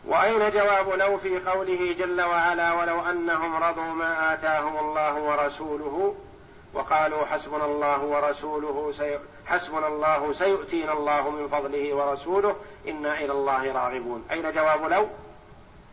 وأين 0.06 0.50
جواب 0.50 0.88
لو 0.88 1.18
في 1.18 1.38
قوله 1.38 1.92
جل 1.98 2.20
وعلا 2.20 2.72
ولو 2.72 3.00
أنهم 3.00 3.56
رضوا 3.56 3.94
ما 3.94 4.34
آتاهم 4.34 4.76
الله 4.76 5.14
ورسوله 5.14 6.16
وقالوا 6.74 7.24
حسبنا 7.24 7.64
الله 7.64 8.00
ورسوله 8.02 8.92
سي... 8.92 9.18
حسبنا 9.46 9.86
الله 9.86 10.32
سيؤتينا 10.32 10.92
الله 10.92 11.30
من 11.30 11.48
فضله 11.48 11.94
ورسوله 11.94 12.56
إنا 12.88 13.14
إلى 13.18 13.32
الله 13.32 13.72
راغبون. 13.72 14.24
أين 14.30 14.52
جواب 14.52 14.92
لو؟ 14.92 15.08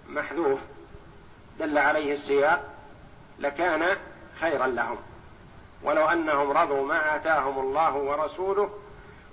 محذوف. 0.10 0.60
دل 1.60 1.78
عليه 1.78 2.14
السياق. 2.14 2.64
لكان 3.40 3.98
خيرا 4.40 4.68
لهم. 4.68 4.98
ولو 5.84 6.08
أنهم 6.08 6.52
رضوا 6.52 6.86
ما 6.86 7.16
آتاهم 7.16 7.60
الله 7.60 7.96
ورسوله 7.96 8.70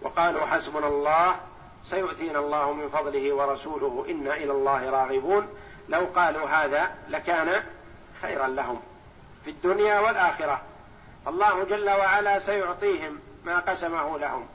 وقالوا 0.02 0.46
حسبنا 0.46 0.88
الله 0.88 1.36
سيؤتينا 1.84 2.38
الله 2.38 2.72
من 2.72 2.88
فضله 2.88 3.32
ورسوله 3.32 4.06
أنا 4.08 4.34
إلى 4.34 4.52
الله 4.52 4.90
راغبون. 4.90 5.48
لو 5.88 6.06
قالوا 6.16 6.48
هذا 6.48 6.94
لكان 7.08 7.62
خيرا 8.22 8.46
لهم 8.46 8.80
في 9.44 9.50
الدنيا 9.50 10.00
والآخرة. 10.00 10.62
الله 11.26 11.64
جل 11.64 11.90
وعلا 11.90 12.38
سيعطيهم 12.38 13.18
ما 13.44 13.58
قسمه 13.58 14.18
لهم 14.18 14.46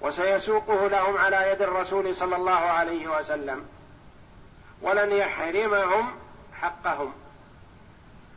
وسيسوقه 0.00 0.86
لهم 0.88 1.16
على 1.18 1.50
يد 1.50 1.62
الرسول 1.62 2.16
صلى 2.16 2.36
الله 2.36 2.52
عليه 2.52 3.18
وسلم. 3.18 3.66
ولن 4.82 5.12
يحرمهم 5.12 6.14
حقهم. 6.60 7.12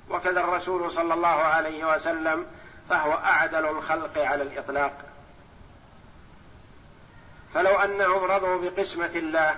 وكذا 0.10 0.40
الرسول 0.40 0.92
صلى 0.92 1.14
الله 1.14 1.28
عليه 1.28 1.96
وسلم 1.96 2.46
فهو 2.90 3.14
أعدل 3.14 3.66
الخلق 3.66 4.18
على 4.18 4.44
الإطلاق. 4.44 4.94
فلو 7.54 7.76
أنهم 7.76 8.24
رضوا 8.24 8.62
بقسمة 8.62 9.12
الله 9.16 9.58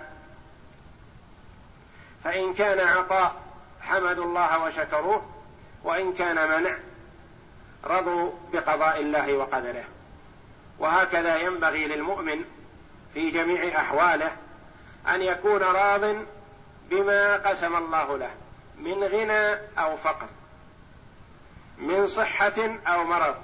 فإن 2.24 2.54
كان 2.54 2.88
عطاء 2.88 3.36
حمدوا 3.82 4.26
الله 4.26 4.64
وشكروه 4.64 5.30
وإن 5.84 6.14
كان 6.14 6.36
منع 6.36 6.78
رضوا 7.84 8.32
بقضاء 8.54 9.02
الله 9.02 9.34
وقدره. 9.34 9.84
وهكذا 10.80 11.38
ينبغي 11.38 11.88
للمؤمن 11.88 12.46
في 13.14 13.32
جميع 13.32 13.82
أحواله 13.82 14.32
أن 15.08 15.22
يكون 15.22 15.62
راض 15.62 16.16
بما 16.90 17.38
قسم 17.38 17.76
الله 17.76 18.18
له. 18.18 18.32
من 18.80 19.04
غنى 19.04 19.54
أو 19.78 19.98
فقر 19.98 20.28
من 21.78 22.08
صحة 22.08 22.78
أو 22.88 23.04
مرض. 23.04 23.36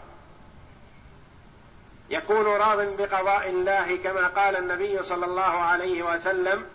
يكون 2.09 2.45
راض 2.45 2.79
بقضاء 2.97 3.49
الله 3.49 3.97
كما 3.97 4.27
قال 4.27 4.55
النبي 4.55 5.03
صلى 5.03 5.25
الله 5.25 5.41
عليه 5.41 6.03
وسلم 6.03 6.65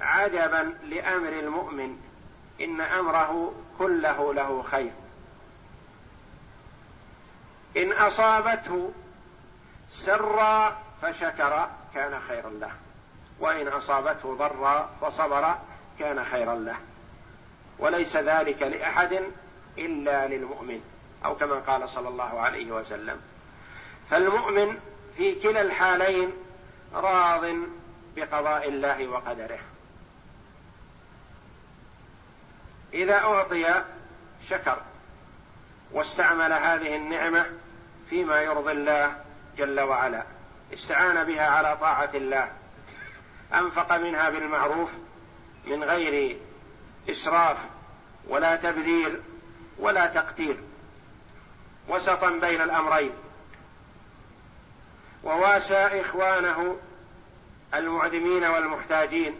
عجبا 0.00 0.74
لأمر 0.84 1.28
المؤمن 1.28 1.96
إن 2.60 2.80
أمره 2.80 3.54
كله 3.78 4.34
له 4.34 4.62
خير. 4.62 4.92
إن 7.76 7.92
أصابته 7.92 8.92
سرا 9.92 10.76
فشكر 11.02 11.68
كان 11.94 12.20
خيرا 12.20 12.50
له 12.50 12.72
وإن 13.40 13.68
أصابته 13.68 14.34
ضرا 14.34 14.90
فصبر 15.00 15.54
كان 15.98 16.24
خيرا 16.24 16.54
له. 16.54 16.76
وليس 17.82 18.16
ذلك 18.16 18.62
لأحد 18.62 19.22
إلا 19.78 20.28
للمؤمن 20.28 20.80
أو 21.24 21.36
كما 21.36 21.54
قال 21.54 21.88
صلى 21.88 22.08
الله 22.08 22.40
عليه 22.40 22.72
وسلم. 22.72 23.20
فالمؤمن 24.10 24.78
في 25.16 25.34
كلا 25.34 25.62
الحالين 25.62 26.32
راض 26.94 27.44
بقضاء 28.16 28.68
الله 28.68 29.08
وقدره. 29.08 29.58
إذا 32.94 33.14
أعطي 33.14 33.84
شكر 34.48 34.82
واستعمل 35.92 36.52
هذه 36.52 36.96
النعمة 36.96 37.46
فيما 38.10 38.40
يرضي 38.40 38.72
الله 38.72 39.16
جل 39.56 39.80
وعلا 39.80 40.22
استعان 40.74 41.24
بها 41.24 41.46
على 41.46 41.76
طاعة 41.76 42.10
الله 42.14 42.52
أنفق 43.54 43.96
منها 43.96 44.30
بالمعروف 44.30 44.90
من 45.66 45.84
غير 45.84 46.36
إسراف 47.10 47.58
ولا 48.28 48.56
تبذير 48.56 49.20
ولا 49.78 50.06
تقتير 50.06 50.56
وسطا 51.88 52.30
بين 52.30 52.60
الأمرين. 52.60 53.10
وواسى 55.24 56.00
إخوانه 56.00 56.76
المعدمين 57.74 58.44
والمحتاجين 58.44 59.34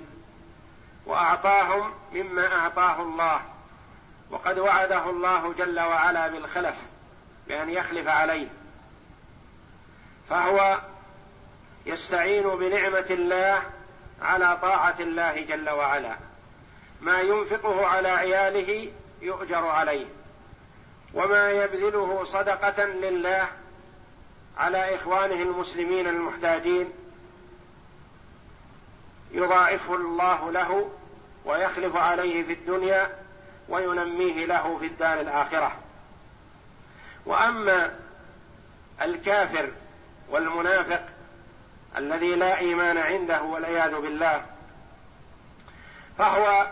وأعطاهم 1.07 1.92
مما 2.12 2.55
أعطاه 2.55 3.03
الله. 3.03 3.40
وقد 4.31 4.59
وعده 4.59 5.11
الله 5.11 5.53
جل 5.53 5.81
وعلا 5.81 6.29
بالخلف 6.29 6.77
بأن 7.48 7.70
يخلف 7.70 8.09
عليه. 8.09 8.48
فهو 10.29 10.81
يستعين 11.87 12.42
بنعمة 12.42 13.07
الله 13.11 13.62
على 14.22 14.59
طاعة 14.62 14.96
الله 15.01 15.40
جل 15.40 15.70
وعلا. 15.70 16.16
ما 17.03 17.21
ينفقه 17.21 17.87
على 17.87 18.09
عياله 18.09 18.93
يؤجر 19.23 19.67
عليه 19.67 20.07
وما 21.15 21.51
يبذله 21.51 22.25
صدقة 22.25 22.85
لله 22.85 23.49
على 24.59 24.95
إخوانه 24.95 25.43
المسلمين 25.43 26.09
المحتاجين 26.09 26.93
يضاعفه 29.31 29.95
الله 29.95 30.51
له 30.51 30.91
ويخلف 31.45 31.97
عليه 31.97 32.43
في 32.43 32.53
الدنيا 32.53 33.17
وينميه 33.69 34.47
له 34.47 34.79
في 34.79 34.87
الدار 34.87 35.21
الآخرة. 35.21 35.77
وأما 37.27 37.95
الكافر 39.03 39.71
والمنافق 40.31 41.03
الذي 41.97 42.35
لا 42.35 42.59
إيمان 42.59 42.99
عنده 42.99 43.43
والعياذ 43.43 44.01
بالله 44.01 44.47
فهو 46.19 46.67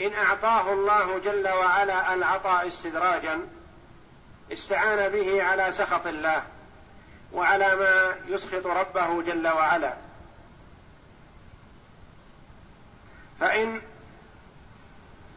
إن 0.00 0.14
أعطاه 0.14 0.72
الله 0.72 1.18
جل 1.18 1.48
وعلا 1.48 2.14
العطاء 2.14 2.66
استدراجا 2.66 3.40
استعان 4.52 5.08
به 5.08 5.42
على 5.42 5.72
سخط 5.72 6.06
الله 6.06 6.42
وعلى 7.32 7.76
ما 7.76 8.16
يسخط 8.26 8.66
ربه 8.66 9.22
جل 9.22 9.48
وعلا. 9.48 9.94
فإن 13.40 13.82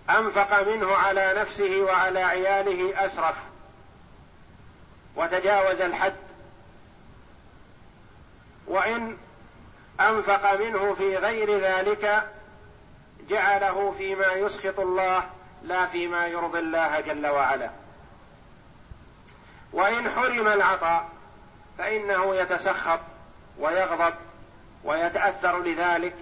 أنفق 0.10 0.62
منه 0.68 0.96
على 0.96 1.34
نفسه 1.38 1.82
وعلى 1.82 2.20
عياله 2.20 3.06
أسرف 3.06 3.36
وتجاوز 5.16 5.82
الحد. 5.82 6.16
وإن 8.68 9.18
أنفق 10.00 10.54
منه 10.54 10.94
في 10.94 11.18
غير 11.18 11.60
ذلك 11.60 12.32
جعله 13.32 13.92
فيما 13.98 14.34
يسخط 14.34 14.80
الله 14.80 15.24
لا 15.64 15.86
فيما 15.86 16.28
يرضي 16.28 16.60
الله 16.60 17.00
جل 17.00 17.28
وعلا. 17.28 17.70
وإن 19.74 20.10
حرم 20.10 20.48
العطاء 20.48 21.10
فإنه 21.78 22.36
يتسخط 22.36 23.00
ويغضب 23.60 24.14
ويتأثر 24.84 25.64
لذلك 25.64 26.16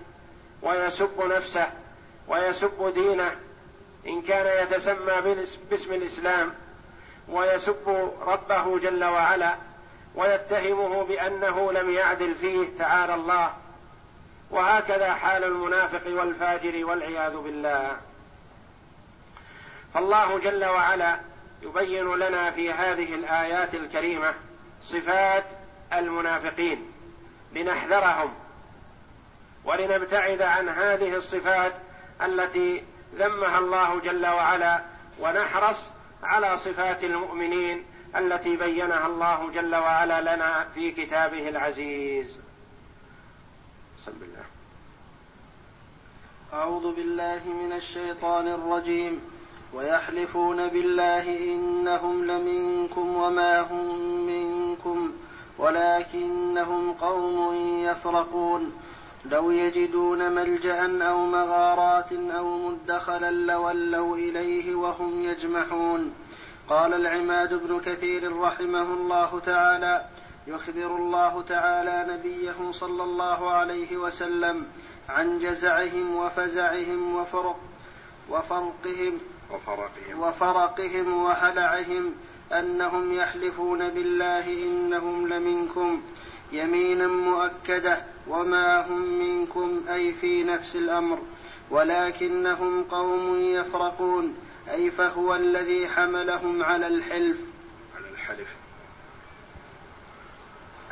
ويسب 0.61 1.21
نفسه 1.21 1.71
ويسب 2.27 2.93
دينه 2.93 3.35
إن 4.07 4.21
كان 4.21 4.63
يتسمى 4.63 5.35
باسم 5.69 5.93
الإسلام 5.93 6.53
ويسب 7.29 8.11
ربه 8.21 8.79
جل 8.79 9.03
وعلا 9.03 9.55
ويتهمه 10.15 11.03
بأنه 11.03 11.71
لم 11.71 11.89
يعدل 11.89 12.35
فيه 12.35 12.77
تعالى 12.77 13.15
الله. 13.15 13.53
وهكذا 14.51 15.13
حال 15.13 15.43
المنافق 15.43 16.01
والفاجر 16.07 16.85
والعياذ 16.85 17.37
بالله. 17.37 17.97
فالله 19.93 20.39
جل 20.39 20.65
وعلا 20.65 21.19
يبين 21.61 22.15
لنا 22.15 22.51
في 22.51 22.71
هذه 22.71 23.15
الآيات 23.15 23.75
الكريمة 23.75 24.33
صفات 24.83 25.45
المنافقين. 25.93 26.91
لنحذرهم 27.53 28.33
ولنبتعد 29.65 30.41
عن 30.41 30.69
هذه 30.69 31.15
الصفات 31.15 31.73
التي 32.21 32.83
ذمها 33.15 33.59
الله 33.59 33.99
جل 33.99 34.27
وعلا 34.27 34.81
ونحرص 35.19 35.83
على 36.23 36.57
صفات 36.57 37.03
المؤمنين 37.03 37.85
التي 38.15 38.55
بينها 38.55 39.07
الله 39.07 39.51
جل 39.51 39.75
وعلا 39.75 40.35
لنا 40.35 40.67
في 40.75 40.91
كتابه 40.91 41.49
العزيز. 41.49 42.39
بسم 44.09 44.23
الله 44.23 44.45
أعوذ 46.53 46.95
بالله 46.95 47.41
من 47.45 47.71
الشيطان 47.73 48.47
الرجيم. 48.47 49.21
ويحلفون 49.73 50.67
بالله 50.67 51.37
إنهم 51.53 52.25
لمنكم 52.25 53.15
وما 53.15 53.61
هم 53.61 53.87
منكم 54.27 55.11
ولكنهم 55.57 56.93
قوم 56.93 57.55
يفرقون. 57.85 58.73
لو 59.25 59.51
يجدون 59.51 60.31
ملجأ 60.31 61.07
أو 61.09 61.25
مغارات 61.25 62.13
أو 62.13 62.57
مدخلا 62.57 63.31
لولوا 63.31 64.17
إليه 64.17 64.75
وهم 64.75 65.23
يجمحون. 65.23 66.13
قال 66.69 66.93
العماد 66.93 67.53
بن 67.53 67.79
كثير 67.79 68.39
رحمه 68.39 68.93
الله 68.93 69.39
تعالى 69.39 70.05
يخبر 70.49 70.95
الله 70.95 71.41
تعالى 71.41 72.13
نبيه 72.13 72.71
صلى 72.71 73.03
الله 73.03 73.49
عليه 73.49 73.97
وسلم 73.97 74.67
عن 75.09 75.39
جزعهم 75.39 76.15
وفزعهم 76.15 77.15
وفرق 77.15 77.59
وفرقهم 78.29 79.17
وفرقهم. 79.51 80.19
وفرقهم 80.19 81.23
وهلعهم 81.23 82.15
أنهم 82.51 83.13
يحلفون 83.13 83.89
بالله 83.89 84.47
إنهم 84.47 85.27
لمنكم 85.27 86.01
يمينا 86.51 87.07
مؤكدة 87.07 88.03
وما 88.27 88.87
هم 88.87 89.01
منكم 89.01 89.81
أي 89.89 90.13
في 90.13 90.43
نفس 90.43 90.75
الأمر 90.75 91.19
ولكنهم 91.71 92.83
قوم 92.83 93.39
يفرقون 93.39 94.35
أي 94.71 94.91
فهو 94.91 95.35
الذي 95.35 95.87
حملهم 95.87 96.63
على 96.63 96.87
الحلف. 96.87 97.37
على 97.97 98.09
الحلف. 98.13 98.58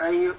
أي 0.02 0.32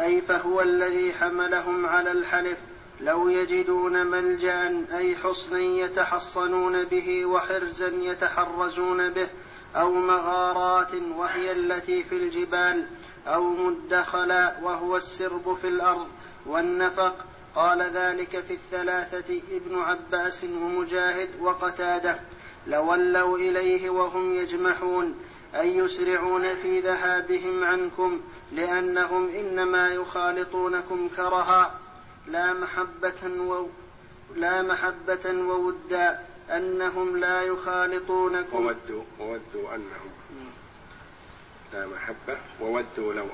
أي 0.00 0.20
فهو 0.20 0.60
الذي 0.62 1.12
حملهم 1.12 1.86
على 1.86 2.12
الحلف. 2.12 2.58
لو 3.00 3.28
يجدون 3.28 4.06
ملجأ 4.06 4.84
أي 4.92 5.16
حصنا 5.16 5.58
يتحصنون 5.58 6.84
به 6.84 7.26
وحرزا 7.26 7.88
يتحرزون 7.88 9.10
به 9.10 9.28
أو 9.76 9.92
مغارات 9.92 10.94
وهي 11.16 11.52
التي 11.52 12.02
في 12.02 12.16
الجبال 12.16 12.86
أو 13.26 13.44
مدخلا 13.44 14.58
وهو 14.62 14.96
السرب 14.96 15.58
في 15.62 15.68
الأرض 15.68 16.08
والنفق. 16.46 17.14
قال 17.56 17.82
ذلك 17.82 18.44
في 18.48 18.54
الثلاثة 18.54 19.40
ابن 19.52 19.78
عباس 19.78 20.44
ومجاهد 20.44 21.28
وقتادة. 21.40 22.20
لولوا 22.66 23.38
إليه 23.38 23.90
وهم 23.90 24.34
يجمحون. 24.34 25.14
أي 25.54 25.76
يسرعون 25.76 26.54
في 26.54 26.80
ذهابهم 26.80 27.64
عنكم 27.64 28.20
لأنهم 28.52 29.28
إنما 29.28 29.88
يخالطونكم 29.88 31.08
كرها 31.16 31.74
لا 32.26 32.52
محبة 32.52 33.42
و 33.48 33.66
لا 34.36 34.62
محبة 34.62 35.32
وودا 35.32 36.20
أنهم 36.50 37.16
لا 37.16 37.42
يخالطونكم. 37.42 38.66
وودوا 38.66 39.02
وودوا 39.20 39.74
أنهم. 39.74 40.10
لا 41.72 41.86
محبة 41.86 42.38
وودوا 42.60 43.12
لو 43.12 43.26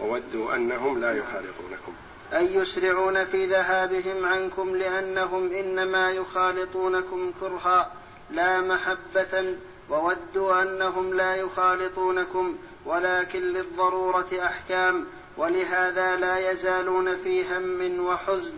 وودوا 0.00 0.54
أنهم 0.54 1.00
لا 1.00 1.12
يخالطونكم. 1.12 1.92
أي 2.32 2.54
يسرعون 2.54 3.24
في 3.24 3.46
ذهابهم 3.46 4.24
عنكم 4.24 4.76
لأنهم 4.76 5.52
إنما 5.52 6.10
يخالطونكم 6.10 7.32
كرها 7.40 7.92
لا 8.30 8.60
محبة 8.60 9.56
وودوا 9.90 10.62
أنهم 10.62 11.14
لا 11.14 11.34
يخالطونكم. 11.34 12.58
ولكن 12.86 13.42
للضرورة 13.42 14.28
أحكام 14.42 15.06
ولهذا 15.36 16.16
لا 16.16 16.50
يزالون 16.50 17.16
في 17.16 17.56
هم 17.56 18.00
وحزن 18.00 18.54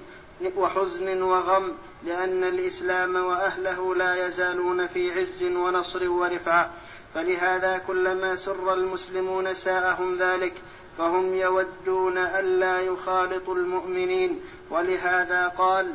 وحزن 0.57 1.23
وغم 1.23 1.73
لأن 2.05 2.45
الإسلام 2.45 3.17
وأهله 3.17 3.95
لا 3.95 4.27
يزالون 4.27 4.87
في 4.87 5.21
عز 5.21 5.45
ونصر 5.45 6.09
ورفعة 6.09 6.71
فلهذا 7.15 7.79
كلما 7.79 8.37
سر 8.37 8.75
المسلمون 8.75 9.55
ساءهم 9.55 10.17
ذلك 10.17 10.55
فهم 10.99 11.35
يودون 11.35 12.19
ألا 12.19 12.81
يخالطوا 12.81 13.55
المؤمنين. 13.55 14.41
ولهذا 14.71 15.49
قال 15.49 15.93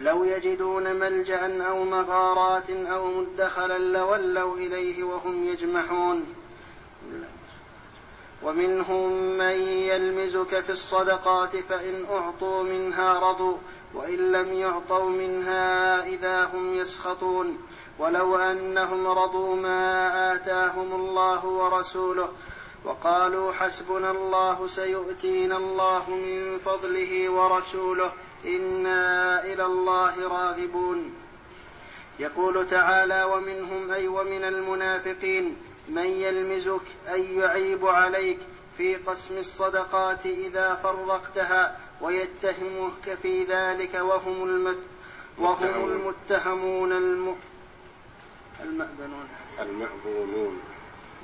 لو 0.00 0.24
يجدون 0.24 0.96
ملجأ 0.96 1.68
أو 1.68 1.84
مغارات 1.84 2.70
أو 2.70 3.06
مدخلا 3.06 3.78
لولوا 3.78 4.56
إليه 4.56 5.04
وهم 5.04 5.44
يجمحون. 5.44 6.24
ومنهم 8.42 9.12
من 9.38 9.60
يلمزك 9.60 10.60
في 10.60 10.72
الصدقات 10.72 11.56
فإن 11.56 12.06
أعطوا 12.10 12.62
منها 12.62 13.18
رضوا 13.18 13.56
وإن 13.94 14.32
لم 14.32 14.52
يعطوا 14.52 15.10
منها 15.10 16.06
إذا 16.06 16.44
هم 16.44 16.74
يسخطون. 16.74 17.58
ولو 17.98 18.36
أنهم 18.36 19.06
رضوا 19.06 19.56
ما 19.56 20.34
آتاهم 20.34 20.92
الله 20.92 21.46
ورسوله 21.46 22.32
وقالوا 22.84 23.52
حسبنا 23.52 24.10
الله 24.10 24.66
سيؤتينا 24.66 25.56
الله 25.56 26.10
من 26.10 26.58
فضله 26.58 27.30
ورسوله 27.30 28.12
إنا 28.46 29.44
إلى 29.44 29.64
الله 29.64 30.28
راغبون. 30.28 31.14
يقول 32.18 32.68
تعالى 32.68 33.24
ومنهم 33.24 33.90
أي 33.90 34.08
ومن 34.08 34.44
المنافقين 34.44 35.56
من 35.88 36.06
يلمزك 36.06 36.82
أي 37.12 37.36
يعيب 37.36 37.86
عليك 37.86 38.38
في 38.76 38.96
قسم 38.96 39.38
الصدقات 39.38 40.26
إذا 40.26 40.74
فرقتها 40.82 41.78
ويتهمك 42.00 43.18
في 43.22 43.44
ذلك 43.44 43.94
وهم 43.94 44.42
المت 44.42 44.78
وهم 45.38 45.88
المتهمون 45.88 46.92
الم 46.92 47.36
المأبنون 48.62 49.28
المأبونون 49.60 50.60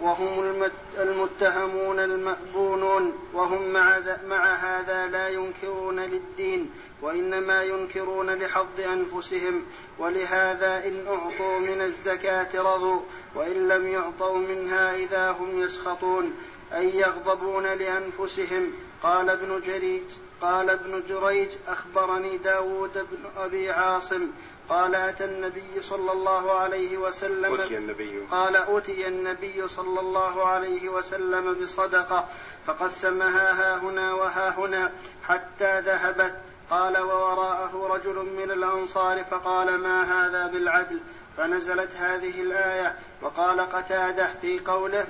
وهم 0.01 0.65
المتهمون 0.99 1.99
المأبونون 1.99 3.13
وهم 3.35 3.69
مع, 3.69 4.01
مع 4.29 4.55
هذا 4.55 5.07
لا 5.07 5.29
ينكرون 5.29 6.01
للدين 6.01 6.71
وإنما 7.03 7.63
ينكرون 7.63 8.31
لحظ 8.31 8.81
أنفسهم 8.81 9.63
ولهذا 9.99 10.87
إن 10.87 11.07
أعطوا 11.07 11.59
من 11.59 11.81
الزكاة 11.81 12.63
رضوا 12.63 13.01
وإن 13.35 13.69
لم 13.69 13.89
يعطوا 13.89 14.39
منها 14.39 14.97
إذا 14.97 15.31
هم 15.31 15.61
يسخطون 15.61 16.33
أي 16.75 16.99
يغضبون 16.99 17.67
لأنفسهم. 17.67 18.73
قال 19.03 19.31
ابن 19.31 19.61
جريج 19.67 20.03
قال 20.41 20.71
ابن 20.71 21.03
جريج 21.09 21.49
أخبرني 21.69 22.37
داود 22.37 22.93
بن 22.93 23.19
أبي 23.37 23.71
عاصم 23.71 24.29
قال 24.69 24.95
أتى 24.95 25.25
النبي 25.25 25.81
صلى 25.81 26.13
الله 26.13 26.53
عليه 26.53 26.99
وسلم 26.99 27.61
أتي 27.61 27.77
النبي. 27.77 28.21
قال 28.31 28.57
أتي 28.57 29.09
النبي 29.09 29.69
صلى 29.69 30.01
الله 30.01 30.47
عليه 30.47 30.89
وسلم 30.89 31.55
بصدقة 31.55 32.29
فقسمها 32.67 33.53
ها 33.53 33.77
هنا 33.79 34.13
وها 34.13 34.59
هنا 34.59 34.93
حتى 35.29 35.81
ذهبت. 35.81 36.35
قال 36.71 36.99
ووراءه 36.99 37.89
رجل 37.95 38.15
من 38.15 38.51
الأنصار 38.51 39.25
فقال 39.25 39.79
ما 39.79 40.03
هذا 40.03 40.47
بالعدل؟ 40.47 41.01
فنزلت 41.37 41.91
هذه 41.97 42.43
الآية 42.43 42.97
وقال 43.23 43.61
قتادة 43.61 44.29
في 44.41 44.59
قوله 44.59 45.07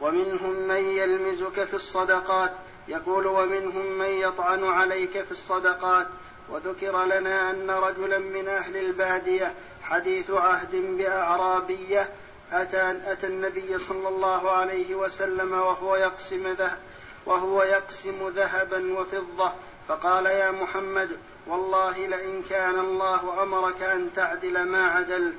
ومنهم 0.00 0.52
من 0.52 0.84
يلمزك 0.84 1.64
في 1.64 1.74
الصدقات. 1.74 2.52
يقول 2.88 3.26
ومنهم 3.26 3.86
من 3.98 4.06
يطعن 4.06 4.64
عليك 4.64 5.22
في 5.22 5.32
الصدقات. 5.32 6.06
وذكر 6.50 7.04
لنا 7.04 7.50
أن 7.50 7.70
رجلا 7.70 8.18
من 8.18 8.48
أهل 8.48 8.76
البادية 8.76 9.54
حديث 9.82 10.30
عهد 10.30 10.76
بأعرابية 10.76 12.10
أتى, 12.52 12.94
أتى 13.04 13.26
النبي 13.26 13.78
صلى 13.78 14.08
الله 14.08 14.50
عليه 14.50 14.94
وسلم 14.94 15.52
وهو 15.52 15.96
يقسم 15.96 16.46
ذهب 16.46 16.78
وهو 17.26 17.62
يقسم 17.62 18.28
ذهبا 18.28 19.00
وفضة 19.00 19.52
فقال 19.88 20.26
يا 20.26 20.50
محمد 20.50 21.08
والله 21.46 22.06
لئن 22.06 22.42
كان 22.42 22.78
الله 22.78 23.42
أمرك 23.42 23.82
أن 23.82 24.10
تعدل 24.16 24.62
ما 24.62 24.86
عدلت. 24.86 25.36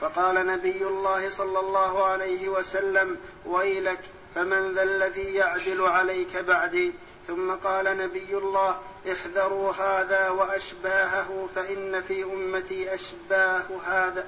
فقال 0.00 0.46
نبي 0.46 0.86
الله 0.86 1.30
صلى 1.30 1.60
الله 1.60 2.04
عليه 2.04 2.48
وسلم 2.48 3.16
ويلك 3.46 4.00
فمن 4.34 4.72
ذا 4.72 4.82
الذي 4.82 5.34
يعدل 5.34 5.86
عليك 5.86 6.36
بعدي؟ 6.36 6.92
ثم 7.26 7.50
قال 7.50 7.98
نبي 7.98 8.36
الله 8.36 8.78
احذروا 9.12 9.72
هذا 9.72 10.30
وأشباهه 10.30 11.48
فإن 11.54 12.02
في 12.02 12.24
أمتي 12.24 12.94
أشباه 12.94 13.66
هذا 13.84 14.26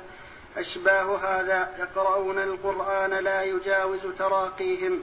أشباه 0.57 1.17
هذا 1.17 1.75
يقرؤون 1.79 2.39
القرآن 2.39 3.11
لا 3.11 3.43
يجاوز 3.43 4.01
تراقيهم. 4.19 5.01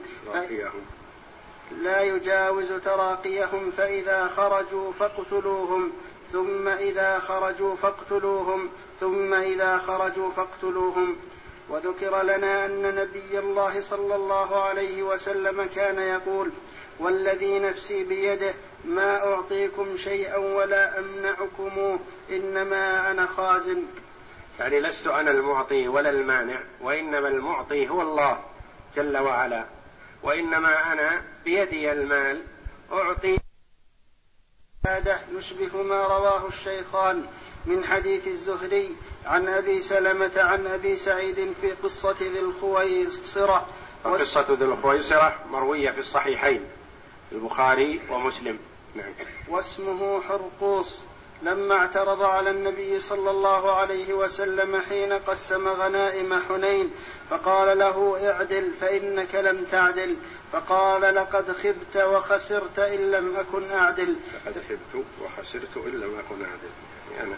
لا 1.82 2.02
يجاوز 2.02 2.72
تراقيهم 2.72 3.70
فإذا 3.70 4.28
خرجوا 4.28 4.92
فاقتلوهم 4.92 5.92
ثم 6.32 6.68
إذا 6.68 7.18
خرجوا 7.18 7.76
فاقتلوهم 7.76 8.70
ثم 9.00 9.34
إذا 9.34 9.78
خرجوا 9.78 10.30
فاقتلوهم. 10.30 11.16
وذكر 11.68 12.22
لنا 12.22 12.66
أن 12.66 12.94
نبي 12.94 13.38
الله 13.38 13.80
صلى 13.80 14.14
الله 14.14 14.62
عليه 14.62 15.02
وسلم 15.02 15.64
كان 15.64 15.98
يقول 15.98 16.50
والذي 17.02 17.58
نفسي 17.58 18.04
بيده 18.04 18.54
ما 18.84 19.16
أعطيكم 19.16 19.96
شيئا 19.96 20.36
ولا 20.36 20.98
أمنعكموه 20.98 21.98
إنما 22.30 23.10
أنا 23.10 23.26
خازن. 23.26 23.82
يعني 24.60 24.80
لست 24.80 25.06
أنا 25.06 25.30
المعطي 25.30 25.88
ولا 25.88 26.10
المانع 26.10 26.60
وإنما 26.80 27.28
المعطي 27.28 27.88
هو 27.88 28.02
الله 28.02 28.44
جل 28.96 29.18
وعلا. 29.18 29.64
وإنما 30.22 30.92
أنا 30.92 31.22
بيدي 31.44 31.92
المال 31.92 32.42
أعطي 32.92 33.38
هذا 34.86 35.20
يشبه 35.36 35.82
ما 35.82 36.06
رواه 36.06 36.48
الشيخان 36.48 37.26
من 37.66 37.84
حديث 37.84 38.26
الزهري 38.26 38.96
عن 39.26 39.48
أبي 39.48 39.80
سلمة 39.80 40.30
عن 40.36 40.66
أبي 40.66 40.96
سعيد 40.96 41.52
في 41.60 41.70
قصة 41.70 42.16
ذي 42.20 42.40
الخويصرة. 42.40 43.66
قصة 44.04 44.46
ذي 44.50 44.64
الخويصرة 44.64 45.34
مروية 45.50 45.90
في 45.90 46.00
الصحيحين. 46.00 46.64
البخاري 47.34 48.00
ومسلم. 48.10 48.58
نعم. 48.94 49.12
واسمه 49.48 50.20
حرقوس 50.20 51.04
لما 51.42 51.74
اعترض 51.74 52.22
على 52.22 52.50
النبي 52.50 53.00
صلى 53.00 53.30
الله 53.30 53.72
عليه 53.72 54.14
وسلم 54.14 54.82
حين 54.88 55.12
قسم 55.12 55.68
غنائم 55.68 56.42
حنين 56.48 56.90
فقال 57.30 57.78
له 57.78 58.30
اعدل 58.30 58.70
فإنك 58.80 59.34
لم 59.34 59.64
تعدل 59.64 60.16
فقال 60.52 61.14
لقد 61.14 61.52
خبت 61.52 61.96
وخسرت 61.96 62.78
إن 62.78 63.10
لم 63.10 63.36
أكن 63.36 63.70
أعدل. 63.70 64.16
لقد 64.34 64.62
خبت 64.68 65.04
وخسرت 65.22 65.76
إن 65.76 65.92
لم 65.92 66.18
أكن 66.18 66.44
أعدل. 66.44 66.70
يعني 67.16 67.34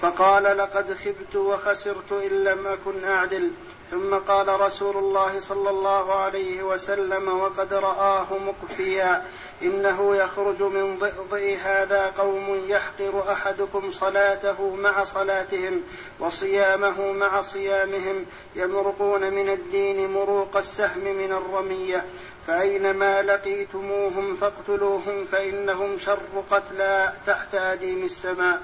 فقال 0.00 0.58
لقد 0.58 0.94
خبت 0.94 1.36
وخسرت 1.36 2.12
إن 2.12 2.44
لم 2.44 2.66
أكن 2.66 3.04
أعدل. 3.04 3.50
ثم 3.90 4.14
قال 4.14 4.60
رسول 4.60 4.96
الله 4.96 5.40
صلى 5.40 5.70
الله 5.70 6.14
عليه 6.14 6.62
وسلم 6.62 7.28
وقد 7.40 7.74
رآه 7.74 8.26
مقفيا 8.38 9.24
إنه 9.62 10.16
يخرج 10.16 10.62
من 10.62 10.98
ضئضئ 10.98 11.56
هذا 11.56 12.06
قوم 12.18 12.64
يحقر 12.68 13.32
أحدكم 13.32 13.92
صلاته 13.92 14.76
مع 14.76 15.04
صلاتهم 15.04 15.82
وصيامه 16.20 17.12
مع 17.12 17.40
صيامهم 17.40 18.26
يمرقون 18.56 19.32
من 19.32 19.48
الدين 19.48 20.10
مروق 20.12 20.56
السهم 20.56 21.04
من 21.04 21.32
الرمية 21.32 22.04
فأينما 22.46 23.22
لقيتموهم 23.22 24.36
فاقتلوهم 24.36 25.24
فإنهم 25.32 25.98
شر 25.98 26.42
قتلى 26.50 27.12
تحت 27.26 27.54
أديم 27.54 28.04
السماء 28.04 28.62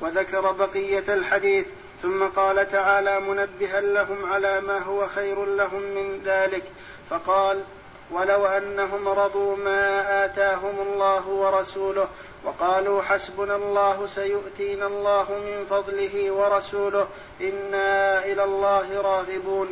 وذكر 0.00 0.52
بقية 0.52 1.14
الحديث 1.14 1.66
ثم 2.02 2.24
قال 2.24 2.68
تعالى 2.68 3.20
منبها 3.20 3.80
لهم 3.80 4.32
على 4.32 4.60
ما 4.60 4.78
هو 4.78 5.06
خير 5.06 5.44
لهم 5.44 5.82
من 5.82 6.22
ذلك. 6.24 6.64
فقال 7.10 7.64
ولو 8.10 8.46
أنهم 8.46 9.08
رضوا 9.08 9.56
ما 9.56 10.24
آتاهم 10.24 10.80
الله 10.80 11.28
ورسوله 11.28 12.08
وقالوا 12.44 13.02
حسبنا 13.02 13.56
الله 13.56 14.06
سيؤتينا 14.06 14.86
الله 14.86 15.26
من 15.30 15.66
فضله 15.70 16.30
ورسوله 16.30 17.08
إنا 17.40 18.24
إلى 18.24 18.44
الله 18.44 19.00
راغبون. 19.00 19.68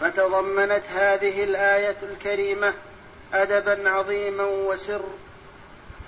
فتضمنت 0.00 0.82
هذه 0.94 1.44
الآية 1.44 1.96
الكريمة 2.02 2.74
أدبا 3.34 3.90
عظيما 3.90 4.44
وسر 4.44 5.02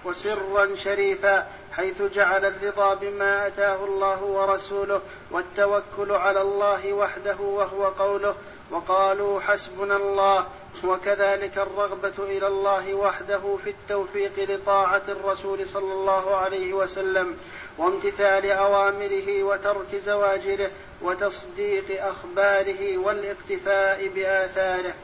وسرا 0.05 0.77
شريفا 0.77 1.47
حيث 1.73 2.03
جعل 2.03 2.45
الرضا 2.45 2.95
بما 2.95 3.47
أتاه 3.47 3.85
الله 3.85 4.23
ورسوله 4.23 5.01
والتوكل 5.31 6.13
على 6.13 6.43
الله 6.43 6.93
وحده 6.93 7.37
وهو 7.41 7.85
قوله 7.85 8.35
وقالوا 8.71 9.41
حسبنا 9.41 9.97
الله 9.97 10.47
وكذلك 10.85 11.59
الرغبة 11.59 12.13
إلى 12.19 12.47
الله 12.47 12.95
وحده 12.95 13.57
في 13.65 13.71
التوفيق 13.71 14.33
لطاعة 14.39 15.03
الرسول 15.09 15.69
صلى 15.69 15.93
الله 15.93 16.37
عليه 16.37 16.73
وسلم 16.73 17.37
وامتثال 17.79 18.51
أوامره 18.51 19.43
وترك 19.43 19.97
زواجره 19.97 20.71
وتصديق 21.03 22.05
أخباره 22.05 22.99
والاقتفاء 22.99 24.09
بآثاره. 24.09 24.95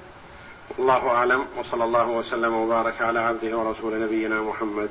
الله 0.78 1.08
أعلم 1.08 1.46
وصلى 1.58 1.84
الله 1.84 2.08
وسلم 2.08 2.54
وبارك 2.54 3.02
على 3.02 3.20
عبده 3.20 3.56
ورسول 3.56 4.00
نبينا 4.00 4.40
محمد. 4.40 4.90